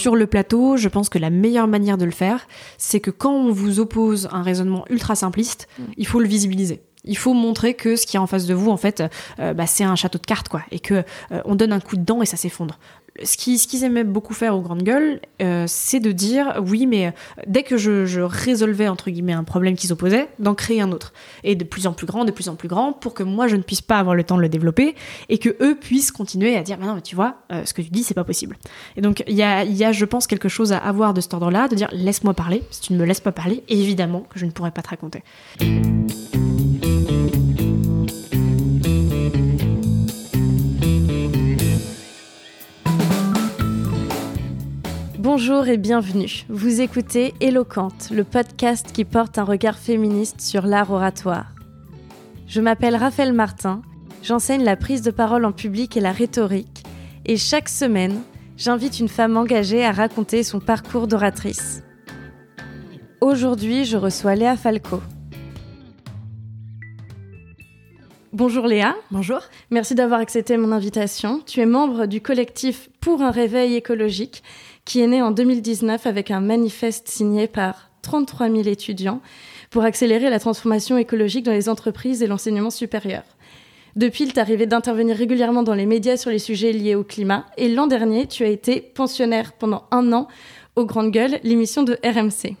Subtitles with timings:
[0.00, 3.34] sur le plateau, je pense que la meilleure manière de le faire, c'est que quand
[3.34, 5.82] on vous oppose un raisonnement ultra simpliste, mm.
[5.98, 6.80] il faut le visibiliser.
[7.04, 9.02] Il faut montrer que ce qui est en face de vous, en fait,
[9.38, 10.94] euh, bah, c'est un château de cartes, quoi, et que
[11.32, 12.78] euh, on donne un coup de dent et ça s'effondre
[13.22, 17.12] ce qu'ils aimaient beaucoup faire aux grandes gueules, euh, c'est de dire oui, mais
[17.46, 21.54] dès que je, résolvais entre guillemets un problème qui s'opposait, d'en créer un autre et
[21.54, 23.62] de plus en plus grand, de plus en plus grand, pour que moi je ne
[23.62, 24.94] puisse pas avoir le temps de le développer
[25.28, 27.90] et que eux puissent continuer à dire mais non, mais tu vois, ce que tu
[27.90, 28.56] dis c'est pas possible.
[28.96, 31.34] Et donc il y a, y a, je pense, quelque chose à avoir de cet
[31.34, 32.62] ordre-là, de dire laisse-moi parler.
[32.70, 35.22] Si tu ne me laisses pas parler, évidemment que je ne pourrai pas te raconter.
[45.22, 46.46] Bonjour et bienvenue.
[46.48, 51.52] Vous écoutez Éloquente, le podcast qui porte un regard féministe sur l'art oratoire.
[52.46, 53.82] Je m'appelle Raphaël Martin,
[54.22, 56.84] j'enseigne la prise de parole en public et la rhétorique,
[57.26, 58.22] et chaque semaine,
[58.56, 61.82] j'invite une femme engagée à raconter son parcours d'oratrice.
[63.20, 65.02] Aujourd'hui, je reçois Léa Falco.
[68.32, 68.94] Bonjour Léa.
[69.10, 69.40] Bonjour.
[69.70, 71.42] Merci d'avoir accepté mon invitation.
[71.44, 74.42] Tu es membre du collectif Pour un réveil écologique
[74.84, 79.20] qui est né en 2019 avec un manifeste signé par 33 000 étudiants
[79.70, 83.22] pour accélérer la transformation écologique dans les entreprises et l'enseignement supérieur.
[83.96, 87.46] Depuis, il t'est arrivé d'intervenir régulièrement dans les médias sur les sujets liés au climat.
[87.56, 90.28] Et l'an dernier, tu as été pensionnaire pendant un an
[90.76, 92.56] au Grande Gueule, l'émission de RMC.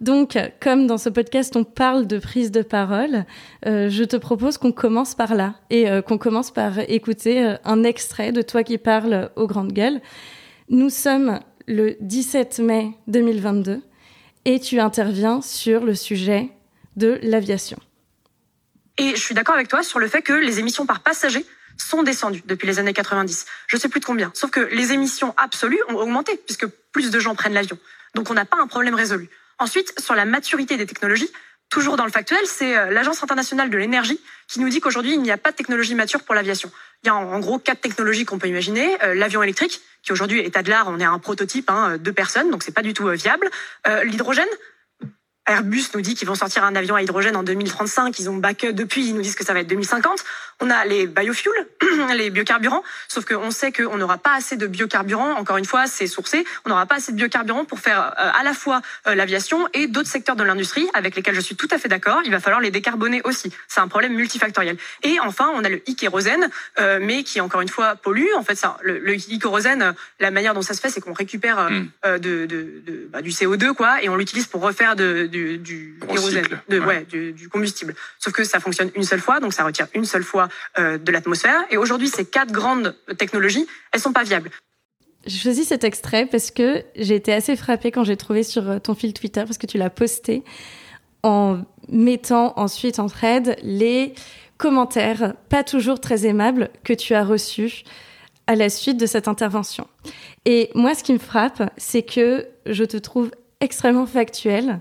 [0.00, 3.24] Donc, comme dans ce podcast, on parle de prise de parole,
[3.66, 7.56] euh, je te propose qu'on commence par là et euh, qu'on commence par écouter euh,
[7.64, 10.00] un extrait de toi qui parles au Grande Gueule.
[10.70, 13.82] Nous sommes le 17 mai 2022
[14.46, 16.50] et tu interviens sur le sujet
[16.96, 17.78] de l'aviation.
[18.96, 21.44] Et je suis d'accord avec toi sur le fait que les émissions par passagers
[21.76, 23.44] sont descendues depuis les années 90.
[23.66, 24.30] Je sais plus de combien.
[24.34, 27.78] Sauf que les émissions absolues ont augmenté puisque plus de gens prennent l'avion.
[28.14, 29.28] Donc on n'a pas un problème résolu.
[29.58, 31.30] Ensuite, sur la maturité des technologies,
[31.74, 35.20] toujours dans le factuel, c'est euh, l'Agence internationale de l'énergie qui nous dit qu'aujourd'hui, il
[35.20, 36.70] n'y a pas de technologie mature pour l'aviation.
[37.02, 38.96] Il y a en gros quatre technologies qu'on peut imaginer.
[39.02, 42.12] Euh, l'avion électrique, qui aujourd'hui est à de l'art, on est un prototype, hein, deux
[42.12, 43.50] personnes, donc c'est pas du tout euh, viable.
[44.04, 44.48] L'hydrogène,
[45.48, 48.16] Airbus nous dit qu'ils vont sortir un avion à hydrogène en 2035.
[48.20, 50.24] Ils ont back depuis, ils nous disent que ça va être 2050.
[50.60, 51.66] On a les biofuels,
[52.16, 55.32] les biocarburants, sauf qu'on sait qu'on n'aura pas assez de biocarburants.
[55.32, 56.44] Encore une fois, c'est sourcé.
[56.64, 59.86] On n'aura pas assez de biocarburants pour faire euh, à la fois euh, l'aviation et
[59.86, 62.20] d'autres secteurs de l'industrie avec lesquels je suis tout à fait d'accord.
[62.24, 63.52] Il va falloir les décarboner aussi.
[63.68, 64.76] C'est un problème multifactoriel.
[65.02, 66.48] Et enfin, on a le e-kérosène,
[66.78, 68.32] euh, mais qui encore une fois pollue.
[68.36, 71.70] En fait, ça, le, le e-kérosène, la manière dont ça se fait, c'est qu'on récupère
[71.70, 71.88] hmm.
[72.04, 75.98] de, de, de bah, du CO2 quoi, et on l'utilise pour refaire de du, du
[76.68, 77.04] de, ouais.
[77.04, 77.94] du, combustible.
[78.18, 80.43] Sauf que ça fonctionne une seule fois, donc ça retire une seule fois
[80.78, 81.64] euh, de l'atmosphère.
[81.70, 84.50] Et aujourd'hui, ces quatre grandes technologies, elles sont pas viables.
[85.26, 88.78] Je choisis cet extrait parce que j'ai été assez frappée quand j'ai trouvé sur euh,
[88.78, 90.42] ton fil Twitter, parce que tu l'as posté,
[91.22, 94.14] en mettant ensuite en thread les
[94.58, 97.84] commentaires pas toujours très aimables que tu as reçus
[98.46, 99.86] à la suite de cette intervention.
[100.44, 104.80] Et moi, ce qui me frappe, c'est que je te trouve extrêmement factuel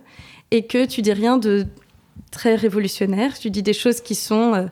[0.52, 1.66] et que tu dis rien de
[2.32, 3.40] très révolutionnaire.
[3.40, 4.66] Tu dis des choses qui sont euh,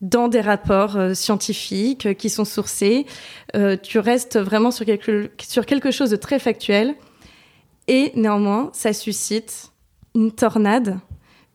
[0.00, 3.06] dans des rapports euh, scientifiques, euh, qui sont sourcés.
[3.82, 6.94] tu restes vraiment sur quelque, sur quelque chose de très factuel.
[7.88, 9.72] Et néanmoins, ça suscite
[10.14, 10.98] une tornade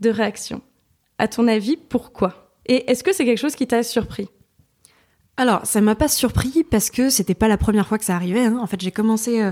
[0.01, 0.61] de réactions.
[1.17, 2.51] À ton avis, pourquoi?
[2.65, 4.27] Et est-ce que c'est quelque chose qui t'a surpris?
[5.37, 8.45] Alors, ça m'a pas surpris parce que c'était pas la première fois que ça arrivait.
[8.45, 8.57] Hein.
[8.61, 9.51] En fait, j'ai commencé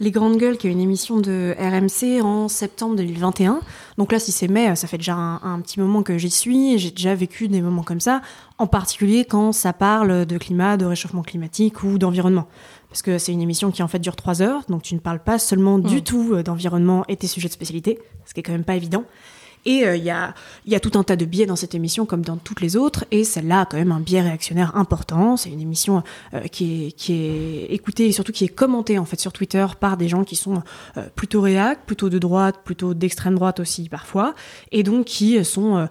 [0.00, 3.60] les Grandes Gueules, qui est une émission de RMC en septembre 2021.
[3.96, 6.78] Donc là, si c'est mai, ça fait déjà un, petit moment que j'y suis et
[6.78, 8.20] j'ai déjà vécu des moments comme ça,
[8.58, 12.48] en particulier quand ça parle de climat, de réchauffement climatique ou d'environnement.
[12.88, 15.22] Parce que c'est une émission qui en fait dure trois heures, donc tu ne parles
[15.22, 16.02] pas seulement du mmh.
[16.02, 19.04] tout euh, d'environnement et tes sujets de spécialité, ce qui est quand même pas évident.
[19.66, 20.34] Et euh, il y, a,
[20.66, 23.04] y a tout un tas de biais dans cette émission, comme dans toutes les autres,
[23.10, 25.36] et celle-là a quand même un biais réactionnaire important.
[25.36, 26.02] C'est une émission
[26.34, 29.66] euh, qui, est, qui est écoutée et surtout qui est commentée en fait sur Twitter
[29.80, 30.62] par des gens qui sont
[30.96, 34.34] euh, plutôt réac, plutôt de droite, plutôt d'extrême droite aussi parfois,
[34.72, 35.88] et donc qui sont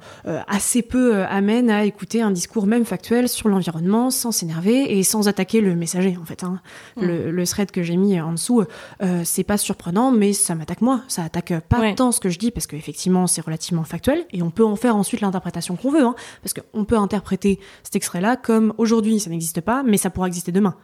[0.48, 5.28] assez peu amènes à écouter un discours même factuel sur l'environnement sans s'énerver et sans
[5.28, 6.44] attaquer le messager en fait.
[6.44, 6.60] Hein.
[6.98, 7.06] Mm.
[7.06, 8.64] Le, le, thread que j'ai mis en dessous,
[9.24, 11.02] c'est pas surprenant, mais ça m'attaque moi.
[11.08, 14.52] Ça attaque pas tant ce que je dis parce qu'effectivement c'est relativement factuel et on
[14.52, 18.74] peut en faire ensuite l'interprétation qu'on veut, hein, parce qu'on peut interpréter cet extrait-là comme
[18.78, 20.76] aujourd'hui ça n'existe pas, mais ça pourra exister demain.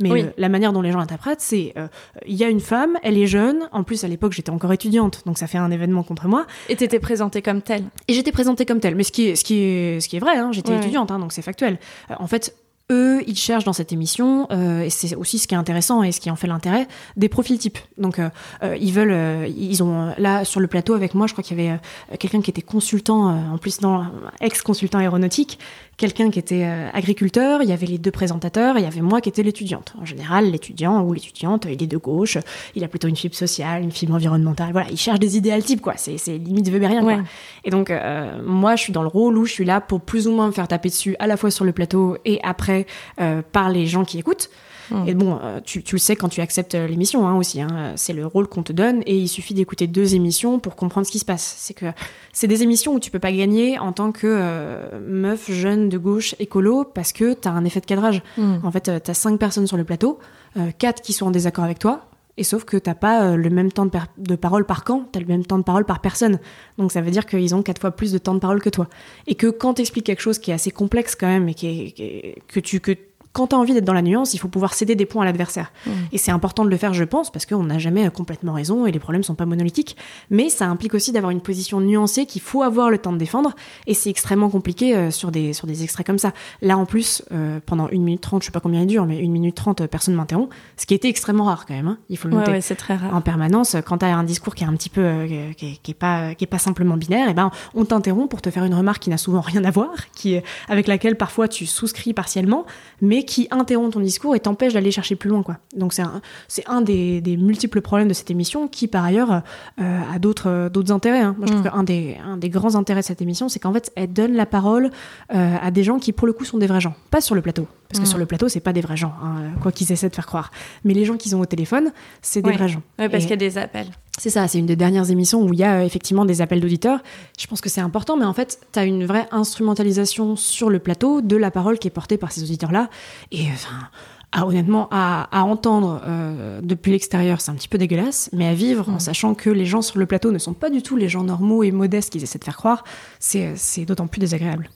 [0.00, 1.88] Mais la manière dont les gens l'interprètent, c'est euh,
[2.26, 3.68] il y a une femme, elle est jeune.
[3.72, 6.46] En plus, à l'époque, j'étais encore étudiante, donc ça fait un événement contre moi.
[6.68, 7.84] Et t'étais présentée comme telle.
[8.06, 8.94] Et j'étais présentée comme telle.
[8.94, 11.18] Mais ce qui est, ce qui est, ce qui est vrai, hein, j'étais étudiante, hein,
[11.18, 11.78] donc c'est factuel.
[12.10, 12.54] Euh, en fait,
[12.90, 16.12] eux, ils cherchent dans cette émission, euh, et c'est aussi ce qui est intéressant et
[16.12, 17.78] ce qui en fait l'intérêt, des profils types.
[17.98, 18.30] Donc, euh,
[18.62, 21.58] euh, ils veulent, euh, ils ont là sur le plateau avec moi, je crois qu'il
[21.58, 21.78] y avait
[22.12, 24.06] euh, quelqu'un qui était consultant, euh, en plus dans
[24.40, 25.58] ex-consultant aéronautique,
[25.98, 29.02] quelqu'un qui était euh, agriculteur, il y avait les deux présentateurs, et il y avait
[29.02, 29.94] moi qui étais l'étudiante.
[30.00, 32.38] En général, l'étudiant ou l'étudiante, il est de gauche,
[32.74, 35.82] il a plutôt une fibre sociale, une fibre environnementale, voilà, il cherche des idéals types,
[35.82, 35.94] quoi.
[35.96, 37.16] C'est, c'est limite Weberien, quoi.
[37.16, 37.22] Ouais.
[37.64, 40.28] Et donc, euh, moi, je suis dans le rôle où je suis là pour plus
[40.28, 42.86] ou moins me faire taper dessus, à la fois sur le plateau et après
[43.20, 44.50] euh, par les gens qui écoutent.
[44.90, 45.08] Mm.
[45.08, 47.60] Et bon, euh, tu, tu le sais quand tu acceptes euh, l'émission hein, aussi.
[47.60, 51.06] Hein, c'est le rôle qu'on te donne et il suffit d'écouter deux émissions pour comprendre
[51.06, 51.56] ce qui se passe.
[51.58, 51.86] C'est que
[52.32, 55.98] c'est des émissions où tu peux pas gagner en tant que euh, meuf jeune de
[55.98, 58.22] gauche écolo parce que t'as un effet de cadrage.
[58.36, 58.56] Mm.
[58.62, 60.18] En fait, euh, t'as cinq personnes sur le plateau,
[60.56, 62.08] euh, quatre qui sont en désaccord avec toi.
[62.38, 63.84] Et sauf que t'as pas euh, le même temps
[64.16, 66.38] de, parole par camp, t'as le même temps de parole par personne.
[66.78, 68.86] Donc ça veut dire qu'ils ont quatre fois plus de temps de parole que toi.
[69.26, 71.90] Et que quand t'expliques quelque chose qui est assez complexe quand même et qui est,
[71.90, 72.92] qui est- que tu que
[73.32, 75.72] quand t'as envie d'être dans la nuance, il faut pouvoir céder des points à l'adversaire.
[75.86, 75.90] Mm.
[76.12, 78.86] Et c'est important de le faire, je pense, parce qu'on n'a jamais euh, complètement raison
[78.86, 79.96] et les problèmes sont pas monolithiques.
[80.30, 83.54] Mais ça implique aussi d'avoir une position nuancée qu'il faut avoir le temps de défendre.
[83.86, 86.32] Et c'est extrêmement compliqué euh, sur, des, sur des extraits comme ça.
[86.62, 89.18] Là, en plus, euh, pendant 1 minute 30, je sais pas combien il dure, mais
[89.24, 90.50] 1 minute 30, euh, personne m'interrompt.
[90.76, 92.76] Ce qui était extrêmement rare quand même, hein, il faut le Ouais, noter ouais, c'est
[92.76, 93.14] très rare.
[93.14, 95.82] en permanence, quand tu as un discours qui est un petit peu euh, qui, est,
[95.82, 98.64] qui est pas qui est pas simplement binaire, et ben on t'interrompt pour te faire
[98.64, 100.38] une remarque qui n'a souvent rien à voir, qui
[100.68, 102.64] avec laquelle parfois tu souscris partiellement,
[103.00, 105.58] mais qui interrompt ton discours et t'empêche d'aller chercher plus loin quoi.
[105.76, 106.20] Donc c'est un
[106.66, 109.42] un des, des multiples problèmes de cette émission qui par ailleurs
[109.80, 111.20] euh, a d'autres euh, intérêts.
[111.20, 111.34] hein.
[111.38, 111.70] Moi je trouve Mm.
[111.70, 114.46] qu'un des un des grands intérêts de cette émission, c'est qu'en fait elle donne la
[114.46, 114.90] parole
[115.34, 117.42] euh, à des gens qui pour le coup sont des vrais gens, pas sur le
[117.42, 117.66] plateau.
[117.88, 118.08] Parce que Mm.
[118.10, 120.50] sur le plateau, c'est pas des vrais gens, hein, quoi qu'ils essaient de faire croire.
[120.84, 121.90] Mais les gens qu'ils ont au téléphone,
[122.20, 122.56] c'est des Ouais.
[122.56, 122.82] vrais gens.
[122.98, 123.88] Ouais, parce qu'il y a des appels.
[124.18, 126.60] c'est ça, c'est une des dernières émissions où il y a euh, effectivement des appels
[126.60, 127.00] d'auditeurs.
[127.38, 130.78] Je pense que c'est important, mais en fait, tu as une vraie instrumentalisation sur le
[130.80, 132.90] plateau de la parole qui est portée par ces auditeurs-là.
[133.32, 133.88] Et enfin,
[134.32, 138.54] à, honnêtement, à, à entendre euh, depuis l'extérieur, c'est un petit peu dégueulasse, mais à
[138.54, 139.00] vivre en Mm.
[139.00, 141.62] sachant que les gens sur le plateau ne sont pas du tout les gens normaux
[141.62, 142.84] et modestes qu'ils essaient de faire croire,
[143.18, 143.54] c'est
[143.86, 144.68] d'autant plus désagréable.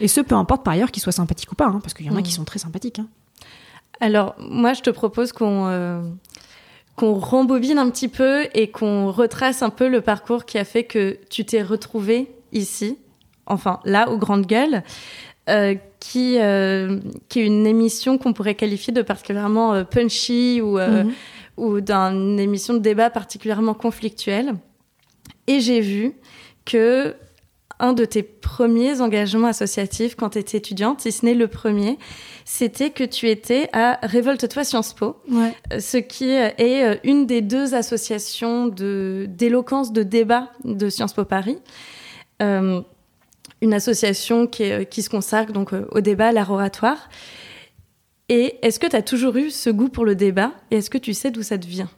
[0.00, 2.10] Et ce, peu importe par ailleurs qu'ils soient sympathiques ou pas, hein, parce qu'il y
[2.10, 2.98] en a qui sont très sympathiques.
[2.98, 3.08] hein.
[4.00, 6.02] Alors, moi, je te propose qu'on euh,
[6.96, 10.84] qu'on rembobine un petit peu et qu'on retrace un peu le parcours qui a fait
[10.84, 12.98] que tu t'es retrouvé ici,
[13.46, 14.82] enfin là, aux Grandes Gueules,
[15.48, 16.98] euh, qui, euh,
[17.28, 21.12] qui est une émission qu'on pourrait qualifier de particulièrement euh, punchy ou, Mhm.
[21.56, 24.54] ou d'une émission de débat particulièrement conflictuelle.
[25.46, 26.12] Et j'ai vu
[26.64, 27.14] que
[27.82, 31.98] un de tes premiers engagements associatifs quand tu étais étudiante, si ce n'est le premier,
[32.44, 35.52] c'était que tu étais à Révolte-toi Sciences Po, Ouais.
[35.72, 41.24] euh, ce qui est euh, une des deux associations d'éloquence de, débat de Sciences Po
[41.24, 41.58] Paris.
[42.40, 42.80] Euh,
[43.60, 47.08] une association qui, est- qui se consacre donc au débat, à l'art oratoire.
[48.28, 50.52] Et est-ce que tu as toujours eu ce goût pour le débat?
[50.70, 51.90] Et est-ce que tu sais d'où ça te vient?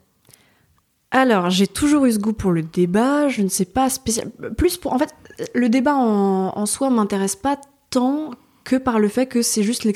[1.10, 3.28] Alors, j'ai toujours eu ce goût pour le débat.
[3.28, 4.30] Je ne sais pas spécial.
[4.56, 4.92] Plus pour.
[4.92, 5.14] En fait,
[5.54, 7.58] le débat en, en soi m'intéresse pas
[7.90, 8.30] tant
[8.64, 9.86] que par le fait que c'est juste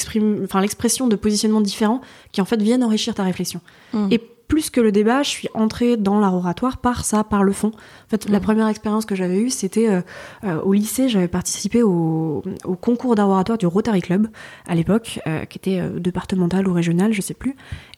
[0.45, 2.01] enfin, l'expression de positionnements différents
[2.33, 3.61] qui en fait viennent enrichir ta réflexion.
[3.93, 4.09] Mm.
[4.11, 7.53] Et plus que le débat, je suis entrée dans l'art oratoire par ça, par le
[7.53, 7.69] fond.
[7.69, 8.43] En fait, la Mm.
[8.43, 10.01] première expérience que j'avais eue, c'était euh,
[10.45, 11.09] euh, au lycée.
[11.11, 14.29] J'avais participé au, au concours d'art oratoire du Rotary Club
[14.67, 17.55] à l'époque, euh, qui était départemental ou régional, je sais plus.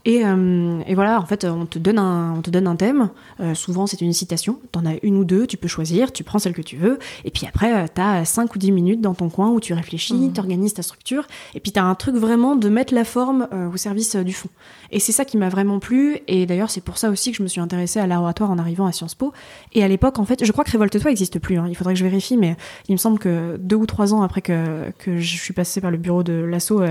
[0.06, 0.22] Et,
[0.86, 3.10] et voilà, en fait, on te donne un, on te donne un thème.
[3.52, 4.58] Souvent, c'est une citation.
[4.72, 6.98] T'en as une ou deux, tu peux choisir, tu prends celle que tu veux.
[7.26, 10.32] Et puis après, t'as 5 ou 10 minutes dans ton coin où tu réfléchis, Mhm.
[10.32, 11.26] t'organises ta structure.
[11.54, 14.48] Et puis t'as un truc vraiment de mettre la forme au service du fond.
[14.90, 16.16] Et c'est ça qui m'a vraiment plu.
[16.28, 18.58] Et d'ailleurs, c'est pour ça aussi que je me suis intéressée à l'art oratoire en
[18.58, 19.32] arrivant à Sciences Po.
[19.72, 21.58] Et à l'époque, en fait, je crois que Révolte-toi n'existe plus.
[21.58, 21.66] hein.
[21.68, 22.56] Il faudrait que je vérifie, mais
[22.88, 25.90] il me semble que deux ou trois ans après que, que je suis passée par
[25.90, 26.82] le bureau de l'assaut,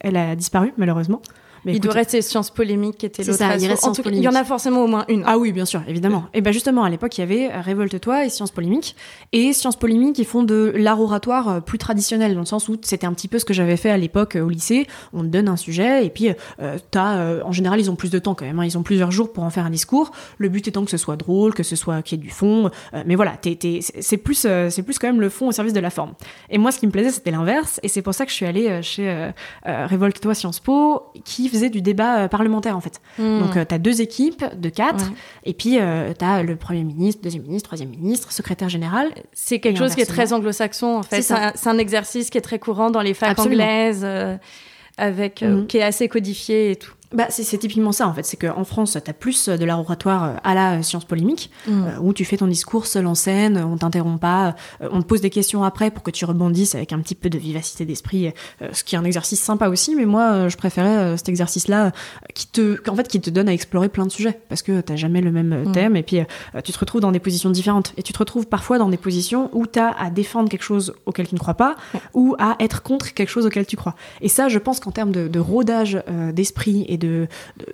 [0.00, 1.20] elle a disparu, malheureusement.
[1.64, 4.22] Mais Il écoute, doit rester Sciences Polémiques qui était l'autre il En tout cas, il
[4.22, 5.22] y en a forcément au moins une.
[5.26, 6.24] Ah oui, bien sûr, évidemment.
[6.34, 8.96] Et ben justement, à l'époque, il y avait euh, Révolte-toi et Sciences Polémiques.
[9.32, 12.76] Et Sciences Polémiques, ils font de l'art oratoire euh, plus traditionnel, dans le sens où
[12.82, 14.86] c'était un petit peu ce que j'avais fait à l'époque euh, au lycée.
[15.12, 18.10] On te donne un sujet, et puis euh, t'as, euh, en général, ils ont plus
[18.10, 18.58] de temps quand même.
[18.58, 18.64] hein.
[18.64, 20.10] Ils ont plusieurs jours pour en faire un discours.
[20.38, 22.70] Le but étant que ce soit drôle, que ce soit qu'il y ait du fond.
[22.94, 25.72] Euh, mais voilà, t'es- t'es- c'est plus, c'est plus quand même le fond au service
[25.74, 26.14] de la forme.
[26.50, 27.78] Et moi, ce qui me plaisait, c'était l'inverse.
[27.82, 29.30] Et c'est pour ça que je suis allée chez
[29.64, 33.00] Révolte-toi Sciences Po, qui faisait du débat euh, parlementaire en fait.
[33.18, 33.40] Hmm.
[33.40, 35.12] Donc, euh, tu as deux équipes de quatre,
[35.44, 39.08] et puis euh, tu as le Premier ministre, deuxième ministre, troisième ministre, secrétaire général.
[39.32, 41.22] C'est quelque chose qui est très anglo-saxon en fait.
[41.22, 43.62] C'est un, exercice qui est très courant dans les facs Absolument.
[43.62, 44.06] anglaises,
[44.98, 45.66] avec, Mhm.
[45.66, 46.92] qui est assez codifié et tout.
[47.14, 50.34] Bah, c'est typiquement ça en fait, c'est qu'en France, tu as plus de l'oratoire euh,
[50.44, 51.70] à la science polémique, Mm.
[51.84, 55.06] euh, où tu fais ton discours seul en scène, on t'interrompt pas, euh, on te
[55.06, 58.28] pose des questions après pour que tu rebondisses avec un petit peu de vivacité d'esprit,
[58.62, 61.28] euh, ce qui est un exercice sympa aussi, mais moi euh, je préférais euh, cet
[61.28, 61.90] exercice-là euh,
[62.34, 64.96] qui te, en fait, qui te donne à explorer plein de sujets, parce que t'as
[64.96, 65.72] jamais le même euh, Mm.
[65.72, 68.46] thème, et puis euh, tu te retrouves dans des positions différentes, et tu te retrouves
[68.46, 71.54] parfois dans des positions où tu as à défendre quelque chose auquel tu ne crois
[71.54, 71.76] pas,
[72.14, 73.94] ou à être contre quelque chose auquel tu crois.
[74.20, 77.26] Et ça, je pense qu'en termes de, de rodage euh, d'esprit et de,
[77.58, 77.66] de-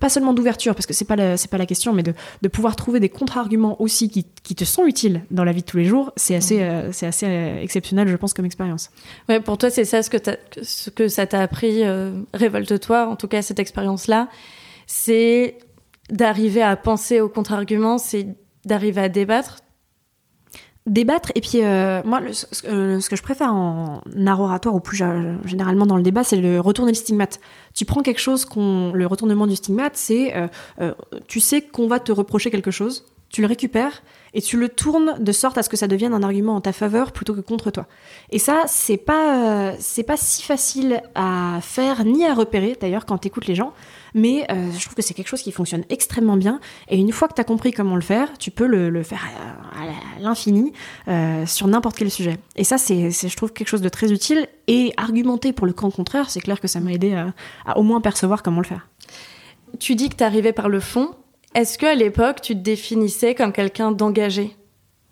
[0.00, 2.48] pas seulement d'ouverture, parce que c'est pas la, c'est pas la question, mais de, de
[2.48, 5.76] pouvoir trouver des contre-arguments aussi qui, qui te sont utiles dans la vie de tous
[5.76, 8.90] les jours, c'est assez, euh, c'est assez euh, exceptionnel, je pense, comme expérience.
[9.28, 10.18] Ouais, pour toi, c'est ça ce que,
[10.62, 14.28] ce que ça t'a appris, euh, révolte-toi, en tout cas cette expérience-là,
[14.86, 15.58] c'est
[16.10, 18.26] d'arriver à penser au contre-argument, c'est
[18.64, 19.58] d'arriver à débattre.
[20.88, 22.20] Débattre et puis euh, moi
[22.64, 26.24] euh, ce que je préfère en art oratoire ou plus gé- généralement dans le débat
[26.24, 27.40] c'est le retourner le stigmate
[27.74, 30.48] tu prends quelque chose qu'on le retournement du stigmate c'est euh,
[30.80, 30.94] euh,
[31.26, 34.02] tu sais qu'on va te reprocher quelque chose tu le récupères
[34.32, 36.72] et tu le tournes de sorte à ce que ça devienne un argument en ta
[36.72, 37.86] faveur plutôt que contre toi.
[38.30, 43.04] Et ça, c'est pas, euh, c'est pas si facile à faire ni à repérer d'ailleurs
[43.04, 43.74] quand t'écoutes les gens,
[44.14, 46.60] mais euh, je trouve que c'est quelque chose qui fonctionne extrêmement bien.
[46.88, 49.24] Et une fois que t'as compris comment le faire, tu peux le, le faire
[49.74, 50.72] à, à l'infini
[51.08, 52.38] euh, sur n'importe quel sujet.
[52.56, 54.48] Et ça, c'est, je trouve, quelque chose de très utile.
[54.66, 57.32] Et argumenter pour le camp contraire, c'est clair que ça m'a aidé à,
[57.64, 58.88] à au moins percevoir comment le faire.
[59.78, 61.10] Tu dis que tu arrivais par le fond.
[61.54, 64.54] Est-ce qu'à l'époque, tu te définissais comme quelqu'un d'engagé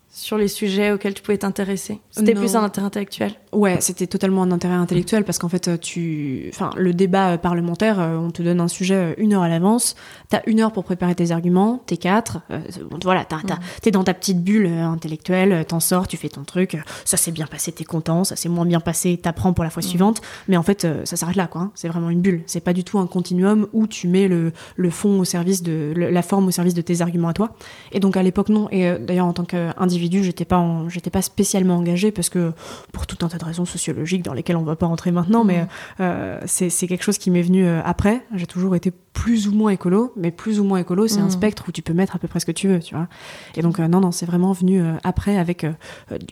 [0.09, 1.99] sur les sujets auxquels tu pouvais t'intéresser?
[2.11, 3.33] C'était plus un intérêt intellectuel?
[3.57, 7.99] Ouais, c'était totalement un intérêt intellectuel parce qu'en fait, tu, enfin, le débat euh, parlementaire,
[7.99, 9.95] euh, on te donne un sujet euh, une heure à l'avance.
[10.29, 12.41] T'as une heure pour préparer tes arguments, t'es quatre.
[12.51, 12.59] euh,
[13.03, 13.41] voilà, t'as-
[13.81, 16.75] t'es dans ta petite bulle euh, intellectuelle, euh, t'en sors, tu fais ton truc.
[16.75, 18.23] euh, Ça s'est bien passé, t'es content.
[18.23, 20.21] Ça s'est moins bien passé, t'apprends pour la fois suivante.
[20.47, 21.61] Mais en fait, euh, ça s'arrête là, quoi.
[21.61, 21.71] hein.
[21.73, 22.43] C'est vraiment une bulle.
[22.45, 25.93] C'est pas du tout un continuum où tu mets le, le fond au service de,
[25.95, 27.55] le- la forme au service de tes arguments à toi.
[27.91, 28.67] Et donc à l'époque non.
[28.71, 32.51] Et euh, d'ailleurs en tant qu'individu, j'étais pas, j'étais pas spécialement engagée parce que
[32.91, 35.65] pour tout un tas de raisons sociologiques dans lesquelles on va pas rentrer maintenant, mais
[35.99, 38.21] euh, c'est quelque chose qui m'est venu euh, après.
[38.35, 41.31] J'ai toujours été plus ou moins écolo, mais plus ou moins écolo, c'est un Mhm.
[41.31, 43.07] spectre où tu peux mettre à peu près ce que tu veux, tu vois.
[43.55, 45.65] Et donc euh, non, non, c'est vraiment venu après avec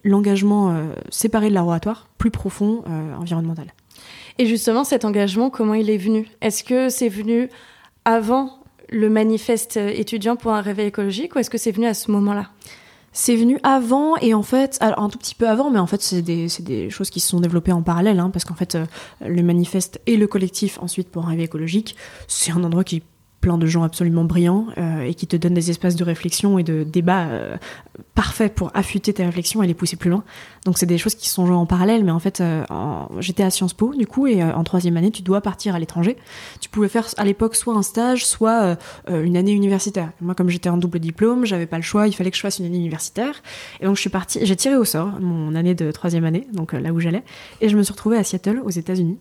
[0.03, 0.77] l'engagement
[1.09, 2.83] séparé de l'oratoire, plus profond,
[3.19, 3.73] environnemental.
[4.37, 6.27] Et justement, cet engagement, comment il est venu?
[6.41, 7.49] Est-ce que c'est venu
[8.03, 12.11] avant le manifeste étudiant pour un réveil écologique ou est-ce que c'est venu à ce
[12.11, 12.49] moment-là?
[13.17, 16.21] C'est venu avant et en fait, un tout petit peu avant, mais en fait c'est
[16.21, 18.85] des, des choses qui se sont développées en parallèle, hein, parce qu'en fait euh,
[19.25, 21.95] le manifeste et le collectif ensuite pour un réveil écologique,
[22.27, 23.03] c'est un endroit qui
[23.45, 26.63] plein de gens absolument brillants euh, et qui te donne des espaces de réflexion et
[26.63, 27.57] de débat euh,
[28.15, 30.23] parfaits pour affûter tes réflexions et les pousser plus loin.
[30.65, 32.63] Donc c'est des choses qui sont jouées en parallèle, mais en fait euh,
[33.19, 36.17] j'étais à Sciences Po du coup et en troisième année tu dois partir à l'étranger.
[36.59, 40.09] Tu pouvais faire à l'époque soit un stage, soit une année universitaire.
[40.21, 42.57] Moi comme j'étais en double diplôme, j'avais pas le choix, il fallait que je fasse
[42.57, 43.43] une année universitaire.
[43.79, 46.73] Et donc je suis partie, j'ai tiré au sort mon année de troisième année, donc
[46.73, 47.23] là où j'allais,
[47.61, 49.19] et je me suis retrouvée à Seattle aux États-Unis.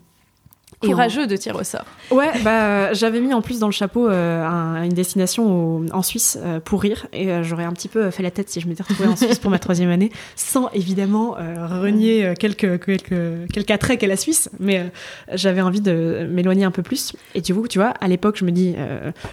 [0.80, 1.84] Courageux de tirer au sort.
[2.10, 6.02] Ouais, bah j'avais mis en plus dans le chapeau euh, un- une destination au- en
[6.02, 8.68] Suisse euh, pour rire et euh, j'aurais un petit peu fait la tête si je
[8.68, 13.98] m'étais retrouvée en Suisse pour ma troisième année, sans évidemment renier quelques quelques quelques attraits
[13.98, 14.90] qu'est la Suisse, mais
[15.32, 17.12] j'avais envie de m'éloigner un peu plus.
[17.34, 18.74] Et du coup, tu vois, à l'époque, je me dis,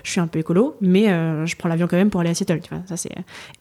[0.04, 1.06] je suis un peu écolo, mais
[1.46, 2.84] je prends l'avion quand même pour aller à Seattle, tu vois.
[2.88, 3.12] Ça c'est.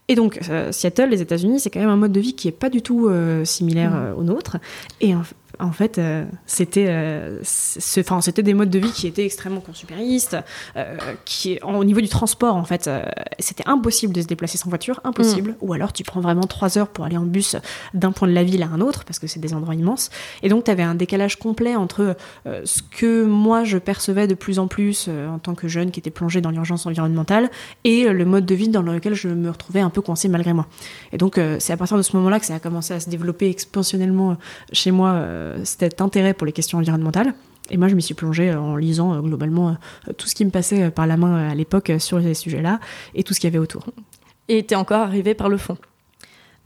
[0.07, 0.39] Et donc
[0.71, 3.09] Seattle, les États-Unis, c'est quand même un mode de vie qui est pas du tout
[3.43, 4.57] similaire euh, au nôtre.
[5.01, 5.13] Et
[5.59, 7.39] en, fait, euh, c'était, euh,
[7.99, 10.37] enfin, c'était des modes de vie qui étaient extrêmement consuméristes,
[10.75, 12.89] euh, qui, en- au niveau du transport, en fait,
[13.39, 15.55] c'était impossible de se déplacer sans voiture, impossible.
[15.61, 17.55] Ou alors, tu prends vraiment trois heures pour aller en bus
[17.93, 20.09] d'un point de la ville à un autre, parce que c'est des endroits immenses.
[20.43, 22.15] Et donc, tu avais un décalage complet entre
[22.45, 26.09] ce que moi je percevais de plus en plus en tant que jeune qui était
[26.11, 27.49] plongé dans l'urgence environnementale
[27.83, 30.65] et le mode de vie dans lequel je me retrouvais un peu coincé malgré moi.
[31.11, 33.49] Et donc, c'est à partir de ce moment-là que ça a commencé à se développer
[33.49, 34.37] expansionnellement
[34.71, 35.23] chez moi
[35.63, 37.33] cet intérêt pour les questions environnementales.
[37.69, 40.43] Et moi, je m'y suis plongée euh, en lisant euh, globalement euh, tout ce qui
[40.45, 42.79] me passait euh, par la main euh, à l'époque euh, sur ces sujets-là
[43.15, 43.85] et tout ce qu'il y avait autour.
[44.47, 45.77] Et t'es encore arrivé par le fond.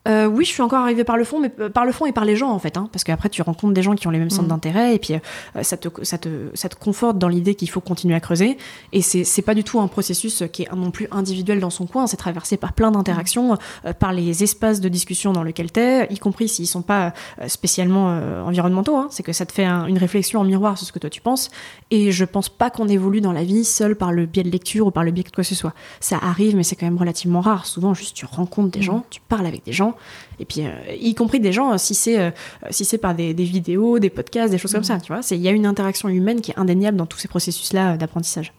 [0.07, 2.12] Euh, oui, je suis encore arrivée par le fond, mais euh, par le fond et
[2.12, 4.19] par les gens en fait, hein, parce qu'après tu rencontres des gens qui ont les
[4.19, 4.50] mêmes centres Mm.
[4.50, 7.81] d'intérêt et puis euh, ça, te, ça, te, ça te conforte dans l'idée qu'il faut
[7.81, 8.57] continuer à creuser.
[8.93, 12.05] Et c'est pas du tout un processus qui est non plus individuel dans son coin,
[12.07, 16.19] c'est traversé par plein d'interactions, euh, par les espaces de discussion dans lesquels t'es, y
[16.19, 17.13] compris s'ils sont pas
[17.47, 18.95] spécialement environnementaux.
[18.97, 21.09] Hein, c'est que ça te fait un- une réflexion en miroir sur ce que toi
[21.09, 21.50] tu penses.
[21.91, 24.88] Et je pense pas qu'on évolue dans la vie seul par le biais de lecture
[24.88, 25.74] ou par le biais de quoi que ce soit.
[26.00, 27.65] Ça arrive, mais c'est quand même relativement rare.
[27.65, 30.39] Souvent, juste tu rencontres des gens, tu parles avec des gens gens.
[30.39, 30.63] Et puis,
[30.99, 32.33] y compris des gens, si c'est
[32.69, 34.83] si c'est par des, vidéos, des podcasts, des choses comme mmh.
[34.83, 35.21] ça, tu vois.
[35.31, 38.53] Il y a une interaction humaine qui est indéniable dans tous ces processus-là d'apprentissage.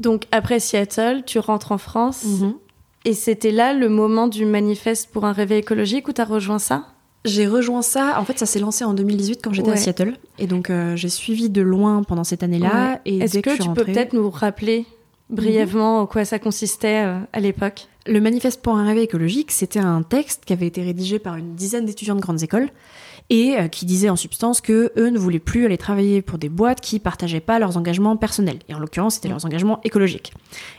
[0.00, 2.24] Donc après Seattle, tu rentres en France.
[2.24, 2.54] Mhm.
[3.04, 6.58] Et c'était là le moment du manifeste pour un réveil écologique où tu as rejoint
[6.58, 6.86] ça?
[7.24, 8.18] J'ai rejoint ça.
[8.18, 10.16] En fait, ça s'est lancé en 2018 quand j'étais à Seattle.
[10.38, 13.00] Et donc, euh, j'ai suivi de loin pendant cette année-là.
[13.04, 14.86] Et Est-ce que, tu peux peut-être nous rappeler
[15.28, 16.02] brièvement mhm.
[16.02, 17.88] en quoi ça consistait euh, à l'époque?
[18.06, 21.54] Le manifeste pour un réveil écologique, c'était un texte qui avait été rédigé par une
[21.54, 22.70] dizaine d'étudiants de grandes écoles
[23.30, 26.48] et euh, qui disait en substance que eux ne voulaient plus aller travailler pour des
[26.48, 28.58] boîtes qui partageaient pas leurs engagements personnels.
[28.68, 30.32] Et en l'occurrence, c'était leurs engagements écologiques.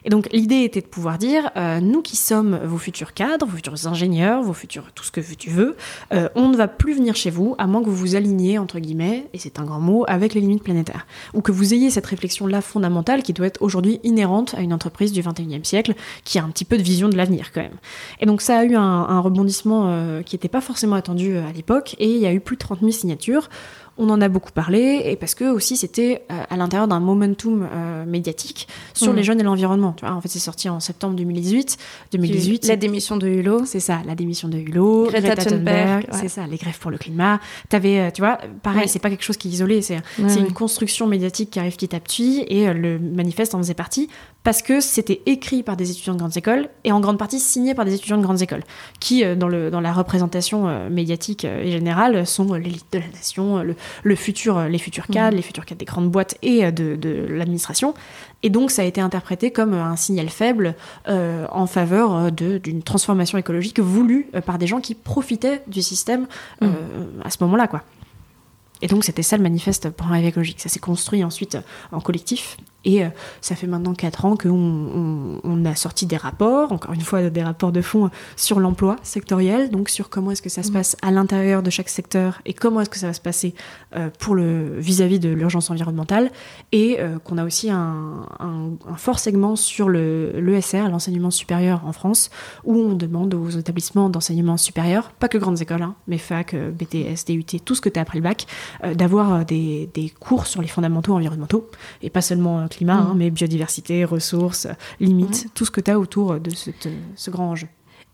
[0.03, 3.55] Et donc l'idée était de pouvoir dire, euh, nous qui sommes vos futurs cadres, vos
[3.55, 5.77] futurs ingénieurs, vos futurs tout ce que tu veux,
[6.13, 8.79] euh, on ne va plus venir chez vous à moins que vous vous aligniez entre
[8.79, 12.05] guillemets, et c'est un grand mot, avec les limites planétaires, ou que vous ayez cette
[12.05, 15.93] réflexion-là fondamentale qui doit être aujourd'hui inhérente à une entreprise du 21e siècle
[16.25, 17.77] qui a un petit peu de vision de l'avenir quand même.
[18.19, 21.95] Et donc ça a eu un, un rebondissement qui n'était pas forcément attendu à l'époque,
[21.99, 23.49] et il y a eu plus de 30 000 signatures.
[23.97, 27.67] On en a beaucoup parlé, et parce que aussi c'était euh, à l'intérieur d'un momentum
[27.71, 29.15] euh, médiatique sur mm.
[29.15, 29.93] les jeunes et l'environnement.
[29.93, 31.77] Tu vois, en fait, c'est sorti en septembre 2018.
[32.13, 33.65] 2018 la démission de Hulot.
[33.65, 35.07] C'est ça, la démission de Hulot.
[35.07, 36.07] Greta, Thunberg.
[36.13, 37.39] C'est ça, les grèves pour le climat.
[37.69, 41.05] T'avais, euh, tu vois, pareil, c'est pas quelque chose qui est isolé, c'est une construction
[41.05, 44.09] médiatique qui arrive petit à petit, et le manifeste en faisait partie
[44.43, 47.75] parce que c'était écrit par des étudiants de grandes écoles et en grande partie signé
[47.75, 48.63] par des étudiants de grandes écoles,
[48.99, 53.75] qui, dans, le, dans la représentation médiatique et générale, sont l'élite de la nation, le,
[54.03, 55.13] le futur, euh, les futurs mmh.
[55.13, 57.93] cadres, les futurs cadres des grandes boîtes et euh, de, l'administration.
[58.43, 60.75] Et donc, ça a été interprété comme un signal faible
[61.07, 66.27] euh, en faveur d'une transformation écologique voulue par des gens qui profitaient du système
[66.61, 66.67] mmh.
[67.23, 67.83] à ce moment-là, quoi.
[68.81, 70.59] Et donc, c'était ça le manifeste pour un rêve écologique.
[70.59, 71.55] Ça s'est construit ensuite
[71.91, 73.09] en collectif et euh,
[73.41, 77.43] ça fait maintenant 4 ans qu'on on, a sorti des rapports, encore une fois des
[77.43, 80.73] rapports de fond sur l'emploi sectoriel, donc sur comment est-ce que ça se mmh.
[80.73, 83.53] passe à l'intérieur de chaque secteur et comment est-ce que ça va se passer
[83.95, 86.31] euh, pour le vis-à-vis de l'urgence environnementale,
[86.71, 88.25] et euh, qu'on a aussi un,
[88.95, 92.31] fort segment sur l'ESR, l'enseignement supérieur en France,
[92.63, 97.25] où on demande aux établissements d'enseignement supérieur, pas que grandes écoles, hein, mais fac, BTS,
[97.27, 98.47] DUT, tout ce que tu as après le bac,
[98.95, 101.69] d'avoir des, des cours sur les fondamentaux environnementaux,
[102.01, 103.17] et pas seulement climat, hein, mm.
[103.17, 104.67] mais biodiversité, ressources,
[104.99, 107.67] limites, tout ce que tu as autour de ce, grand enjeu.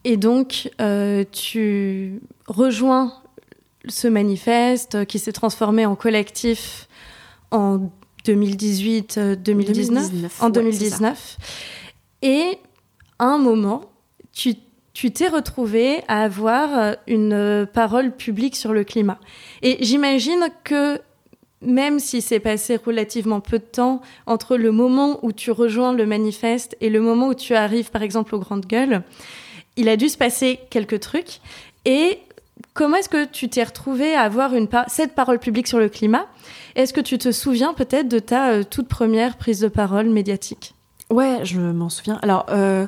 [0.03, 3.13] Et donc, euh, tu rejoins
[3.87, 6.87] ce manifeste qui s'est transformé en collectif
[7.51, 7.89] en
[8.25, 11.37] 2018-2019, euh, en 2019.
[12.21, 12.57] et
[13.19, 13.81] à un moment,
[14.33, 14.55] tu
[14.97, 19.19] tu t'es retrouvé à avoir une parole publique sur le climat.
[19.61, 20.99] Et j'imagine que
[21.61, 26.05] même si c'est passé relativement peu de temps entre le moment où tu rejoins le
[26.05, 29.01] manifeste et le moment où tu arrives, par exemple, aux grandes gueules,
[29.75, 31.39] il a dû se passer quelques trucs.
[31.85, 32.19] Et
[32.73, 34.51] comment est-ce que tu t'es retrouvé à avoir
[34.87, 36.27] cette parole publique sur le climat?
[36.75, 40.75] Est-ce que tu te souviens peut-être de ta euh, toute première prise de parole médiatique?
[41.09, 42.19] Ouais, je m'en souviens.
[42.21, 42.85] Alors, euh,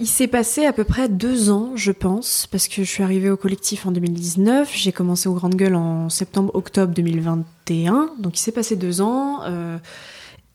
[0.00, 3.30] il s'est passé à peu près deux ans, je pense, parce que je suis arrivée
[3.30, 8.52] au collectif en 2019, j'ai commencé aux Grandes Gueules en septembre-octobre 2021, donc il s'est
[8.52, 9.42] passé deux ans.
[9.44, 9.78] Euh,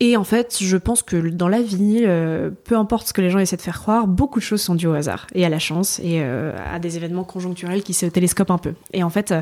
[0.01, 3.29] et en fait, je pense que dans la vie, euh, peu importe ce que les
[3.29, 5.59] gens essaient de faire croire, beaucoup de choses sont dues au hasard et à la
[5.59, 8.73] chance et euh, à des événements conjoncturels qui se télescopent un peu.
[8.93, 9.33] Et en fait,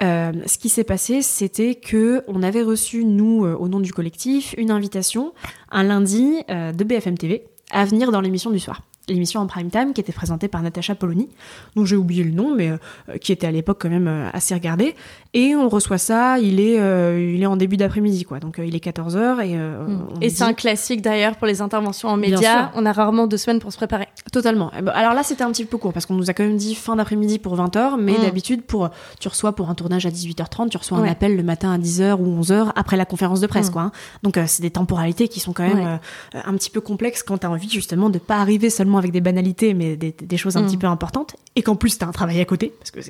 [0.00, 4.70] ce qui s'est passé, c'était que on avait reçu nous, au nom du collectif, une
[4.70, 5.32] invitation
[5.70, 9.92] un lundi de BFM TV à venir dans l'émission du soir l'émission en prime time
[9.92, 11.28] qui était présentée par Natacha Polony,
[11.76, 14.54] dont j'ai oublié le nom, mais euh, qui était à l'époque quand même euh, assez
[14.54, 14.94] regardée.
[15.32, 18.40] Et on reçoit ça, il est, euh, il est en début d'après-midi, quoi.
[18.40, 19.56] Donc il est 14h et.
[19.56, 20.08] Hmm.
[20.20, 22.70] et c'est un classique d'ailleurs pour les interventions en médias.
[22.74, 24.08] On a rarement deux semaines pour se préparer.
[24.32, 24.72] Totalement.
[24.76, 26.56] Eh ben, alors là, c'était un petit peu court parce qu'on nous a quand même
[26.56, 28.22] dit fin d'après-midi pour 20h, mais hmm.
[28.22, 28.90] d'habitude, pour
[29.20, 32.16] tu reçois pour un tournage à 18h30, tu reçois un appel le matin à 10h
[32.18, 33.72] ou 11h après la conférence de presse, hmm.
[33.72, 33.82] quoi.
[33.82, 33.92] Hein.
[34.24, 36.00] Donc c'est des temporalités qui sont quand même
[36.34, 39.20] un petit peu complexes quand tu as envie justement de pas arriver seulement avec des
[39.20, 42.40] banalités, mais des, choses un petit peu importantes, et qu'en plus, tu as un travail
[42.40, 43.00] à côté, parce que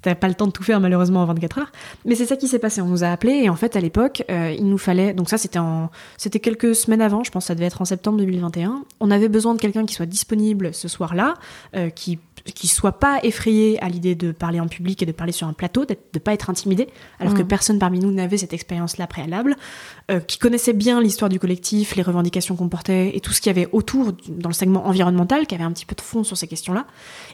[0.00, 1.72] t'as pas le temps de tout faire malheureusement en 24 heures.
[2.06, 4.24] Mais c'est ça qui s'est passé, on nous a appelés, et en fait, à l'époque,
[4.30, 7.48] euh, il nous fallait, donc ça c'était en, c'était quelques semaines avant, je pense que
[7.48, 10.88] ça devait être en septembre 2021, on avait besoin de quelqu'un qui soit disponible ce
[10.88, 11.34] soir-là,
[11.76, 12.18] euh, qui
[12.52, 15.52] qui soit pas effrayé à l'idée de parler en public et de parler sur un
[15.52, 16.88] plateau, de ne pas être intimidé,
[17.20, 17.48] alors que mm.
[17.48, 19.56] personne parmi nous n'avait cette expérience-là préalable,
[20.10, 23.50] euh, qui connaissait bien l'histoire du collectif, les revendications qu'on portait et tout ce qu'il
[23.54, 26.36] y avait autour dans le segment environnemental, qui avait un petit peu de fond sur
[26.36, 26.86] ces questions-là.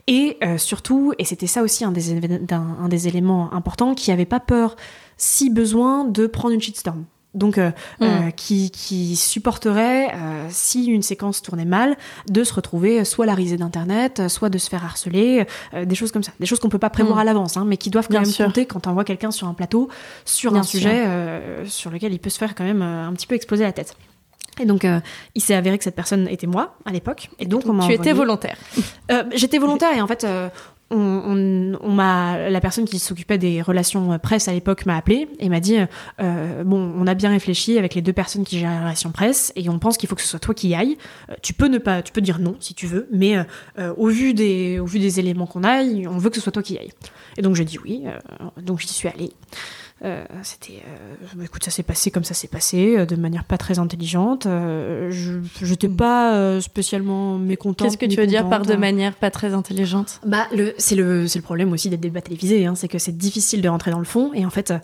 [0.07, 4.24] Et euh, surtout, et c'était ça aussi un des, un, des éléments importants, qui n'avait
[4.24, 4.77] pas peur,
[5.16, 7.05] si besoin, de prendre une shitstorm.
[7.35, 7.70] Donc, euh,
[8.01, 11.97] euh, qui, qui supporterait, euh, si une séquence tournait mal,
[12.29, 15.47] de se retrouver soit la risée d'internet, soit de se faire harceler,
[15.85, 17.20] des choses comme ça, des choses qu'on peut pas prévoir Mm.
[17.20, 18.47] à l'avance, hein, mais qui doivent quand Bien même sûr.
[18.47, 19.88] compter quand on voit quelqu'un sur un plateau
[20.25, 20.79] sur Bien un sûr.
[20.81, 21.05] sujet
[21.66, 23.97] sur lequel il peut se faire quand même un petit peu exploser la tête.
[24.61, 25.01] Et donc, euh,
[25.35, 27.92] il s'est avéré que cette personne était moi à l'époque, et donc on m'a Tu
[27.94, 28.57] étais volontaire.
[29.11, 30.49] euh, J'étais volontaire et en fait, euh,
[30.90, 35.61] on, m'a, la personne qui s'occupait des relations presse à l'époque m'a appelé et m'a
[35.61, 35.79] dit
[36.20, 39.53] euh, bon, on a bien réfléchi avec les deux personnes qui gèrent la relation presse
[39.57, 40.97] et on pense qu'il faut que ce soit toi qui y ailles.
[41.31, 43.37] Euh, tu peux ne pas, tu peux dire non si tu veux, mais
[43.79, 46.53] euh, au vu des, au vu des éléments qu'on a, on veut que ce soit
[46.53, 46.92] toi qui y ailles.
[47.37, 48.05] Et donc j'ai dit oui,
[48.62, 49.33] donc j'y suis allée.
[50.05, 53.45] Euh, c'était euh, bah, écoute ça s'est passé comme ça s'est passé euh, de manière
[53.45, 54.45] pas très intelligente.
[54.45, 59.31] Je j'étais pas euh, spécialement mécontente Qu'est-ce que tu veux dire par de manière pas
[59.31, 60.21] très intelligente?
[60.27, 63.17] Bah, le, c'est le, c'est le problème aussi des débats télévisés, hein, c'est que c'est
[63.17, 64.33] difficile de rentrer dans le fond.
[64.35, 64.75] Et en fait,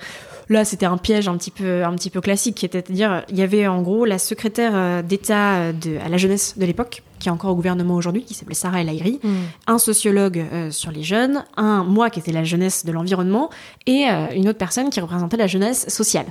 [0.48, 3.24] là, c'était un piège un petit peu, un petit peu classique, qui était de dire,
[3.28, 7.30] il y avait en gros la secrétaire d'État à la jeunesse de l'époque, qui est
[7.30, 9.20] encore au gouvernement aujourd'hui, qui s'appelait Sarah El Haïry,
[9.68, 13.50] un sociologue euh, sur les jeunes, un moi qui était la jeunesse de l'environnement,
[13.86, 16.26] et euh, une autre personne qui représentait la jeunesse sociale.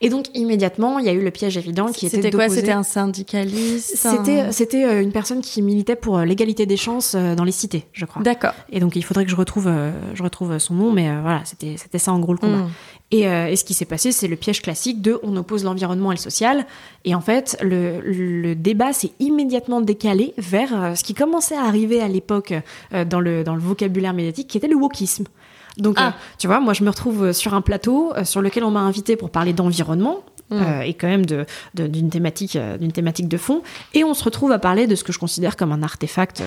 [0.00, 2.70] Et donc immédiatement, il y a eu le piège évident qui était C'était quoi C'était
[2.72, 7.14] un syndicaliste C'était, un- c'était euh, une personne qui militait pour euh, l'égalité des chances
[7.16, 8.22] euh, dans les cités, je crois.
[8.22, 8.52] D'accord.
[8.70, 11.40] Et donc il faudrait que je retrouve, euh, je retrouve son nom, mais euh, voilà,
[11.44, 12.58] c'était, c'était ça en gros le combat.
[12.58, 12.70] Mm.
[13.14, 16.10] Et, euh, et ce qui s'est passé, c'est le piège classique de on oppose l'environnement
[16.10, 16.66] et le social.
[17.04, 21.62] Et en fait, le, le débat s'est immédiatement décalé vers euh, ce qui commençait à
[21.62, 22.52] arriver à l'époque
[22.92, 25.26] euh, dans, le, dans le vocabulaire médiatique, qui était le wokisme.
[25.76, 26.08] Donc, Ah.
[26.08, 29.14] euh, tu vois, moi, je me retrouve sur un plateau sur lequel on m'a invité
[29.14, 30.24] pour parler d'environnement.
[30.50, 30.54] Mm.
[30.60, 33.62] euh, et quand même de- de- d'une thématique euh, d'une thématique de fond
[33.94, 36.42] et on se retrouve à parler de ce que je considère comme un artefact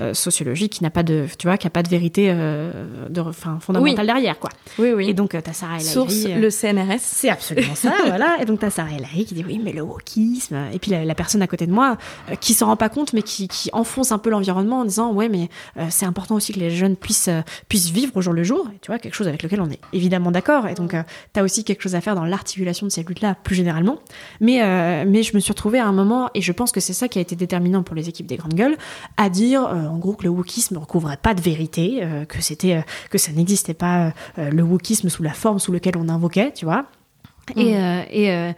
[0.00, 3.22] euh, sociologique qui n'a pas de tu vois qui a pas de vérité de
[3.60, 5.10] fondamentale derrière quoi Oui, oui.
[5.10, 6.98] et donc, t'as Sarah El Source, le CNRS.
[7.00, 8.36] C'est absolument ça, voilà.
[8.40, 10.56] Et donc, t'as Sarah El qui dit oui, mais le wokisme.
[10.72, 11.96] Et puis, la, la personne à côté de moi,
[12.40, 15.28] qui s'en rend pas compte, mais qui, qui enfonce un peu l'environnement en disant ouais,
[15.28, 15.48] mais
[15.90, 17.30] c'est important aussi que les jeunes puissent,
[17.68, 18.68] puissent vivre au jour le jour.
[18.74, 20.66] Et tu vois, quelque chose avec lequel on est évidemment d'accord.
[20.68, 23.54] Et donc, euh, t'as aussi quelque chose à faire dans l'articulation de ces luttes-là, plus
[23.54, 23.98] généralement.
[24.40, 26.92] Mais, euh, mais je me suis retrouvée à un moment, et je pense que c'est
[26.92, 28.76] ça qui a été déterminant pour les équipes des grandes gueules,
[29.16, 32.40] à dire euh, en gros que le wokisme ne recouvrait pas de vérité, euh, que
[32.40, 36.64] c'était, que ça n'existait pas le wokisme sous la forme sous laquelle on invoquait, tu
[36.64, 36.86] vois.
[37.56, 38.52] Et, euh, et, euh,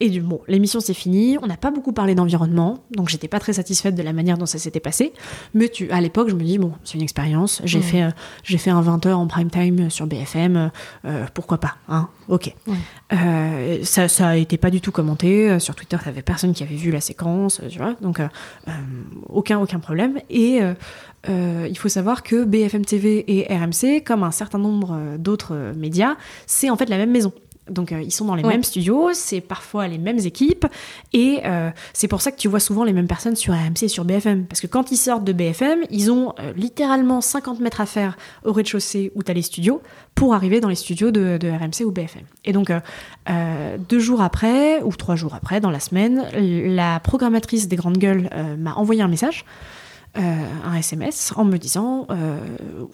[0.00, 1.38] et du bon, l'émission c'est fini.
[1.42, 4.46] On n'a pas beaucoup parlé d'environnement, donc j'étais pas très satisfaite de la manière dont
[4.46, 5.12] ça s'était passé.
[5.54, 7.62] Mais tu, à l'époque, je me dis bon, c'est une expérience.
[7.64, 8.10] J'ai fait, euh,
[8.44, 10.70] j'ai fait un 20 h en prime time sur BFM.
[11.04, 12.52] euh, pourquoi pas, hein Ok.
[13.12, 15.96] Euh, ça, ça a été pas du tout commenté Euh, sur Twitter.
[16.02, 17.94] T'avais personne qui avait vu la séquence, euh, tu vois.
[18.00, 18.28] Donc euh,
[18.68, 18.72] euh,
[19.28, 20.18] aucun aucun problème.
[20.30, 20.74] Et euh,
[21.28, 25.54] euh, il faut savoir que BFM TV et RMC, comme un certain nombre euh, d'autres
[25.54, 27.32] euh, médias, c'est en fait la même maison.
[27.70, 28.50] Donc euh, ils sont dans les Ouais.
[28.50, 30.66] mêmes studios, c'est parfois les mêmes équipes,
[31.12, 33.88] et euh, c'est pour ça que tu vois souvent les mêmes personnes sur RMC et
[33.88, 34.44] sur BFM.
[34.46, 38.16] Parce que quand ils sortent de BFM, ils ont euh, littéralement 50 mètres à faire
[38.44, 39.82] au rez-de-chaussée où tu as les studios
[40.14, 42.22] pour arriver dans les studios de, de RMC ou BFM.
[42.44, 42.70] Et donc
[43.88, 48.30] deux jours après, ou trois jours après, dans la semaine, la programmatrice des Grandes Gueules
[48.58, 49.44] m'a envoyé un message
[50.18, 52.38] euh, un SMS en me disant euh,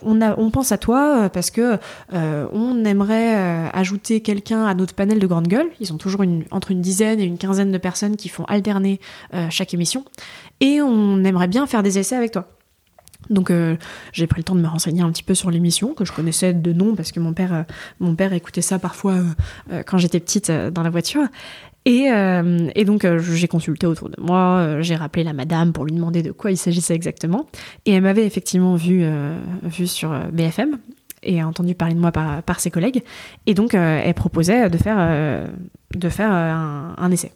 [0.02, 1.78] on, a, on pense à toi euh, parce que
[2.12, 5.68] on aimerait ajouter quelqu'un à notre panel de grande gueule.
[5.80, 9.00] Ils ont toujours une, entre une dizaine et une quinzaine de personnes qui font alterner
[9.50, 10.04] chaque émission
[10.60, 12.48] et on aimerait bien faire des essais avec toi.
[13.30, 13.52] Donc
[14.12, 16.52] j'ai pris le temps de me renseigner un petit peu sur l'émission que je connaissais
[16.52, 17.64] de nom parce que mon père
[18.00, 19.16] mon père écoutait ça parfois
[19.86, 21.24] quand j'étais petite dans la voiture
[21.84, 25.72] et, euh, et donc euh, j'ai consulté autour de moi euh, j'ai rappelé la madame
[25.72, 27.46] pour lui demander de quoi il s'agissait exactement.
[27.86, 29.04] Et elle m'avait effectivement vu
[29.62, 30.78] vu sur BFM
[31.24, 33.02] et entendu parler de moi par, ses collègues.
[33.46, 35.48] Et donc elle proposait de faire
[35.92, 37.32] de faire un, un essai.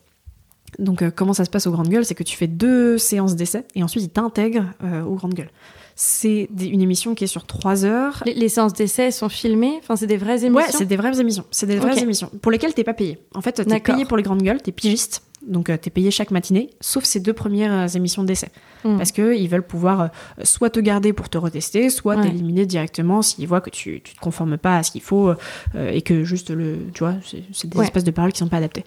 [0.79, 3.65] Donc, comment ça se passe aux Grandes Gueules C'est que tu fais deux séances d'essai
[3.75, 4.67] et ensuite ils t'intègrent
[5.07, 5.51] aux Grandes Gueules.
[5.99, 8.23] C'est une émission qui est sur trois heures.
[8.27, 11.19] Les, les séances d'essai sont filmées Enfin, c'est des vraies émissions Ouais, c'est des vraies
[11.19, 11.45] émissions.
[11.51, 13.19] C'est des vraies émissions pour lesquelles t'es pas payé.
[13.35, 15.23] En fait, t'es payé pour les Grandes Gueules, t'es pigiste.
[15.47, 18.49] Donc, euh, t'es payé chaque matinée, sauf ces deux premières euh, émissions d'essai.
[18.85, 18.97] Mm.
[18.97, 20.07] Parce qu'ils veulent pouvoir euh,
[20.43, 22.23] soit te garder pour te retester, soit Ouais.
[22.23, 25.91] t'éliminer directement s'ils voient que tu, tu te conformes pas à ce qu'il faut euh,
[25.91, 26.79] et que juste le.
[26.93, 27.15] Tu vois,
[27.53, 27.85] c'est des Ouais.
[27.85, 28.85] espèces de paroles qui sont pas adaptées.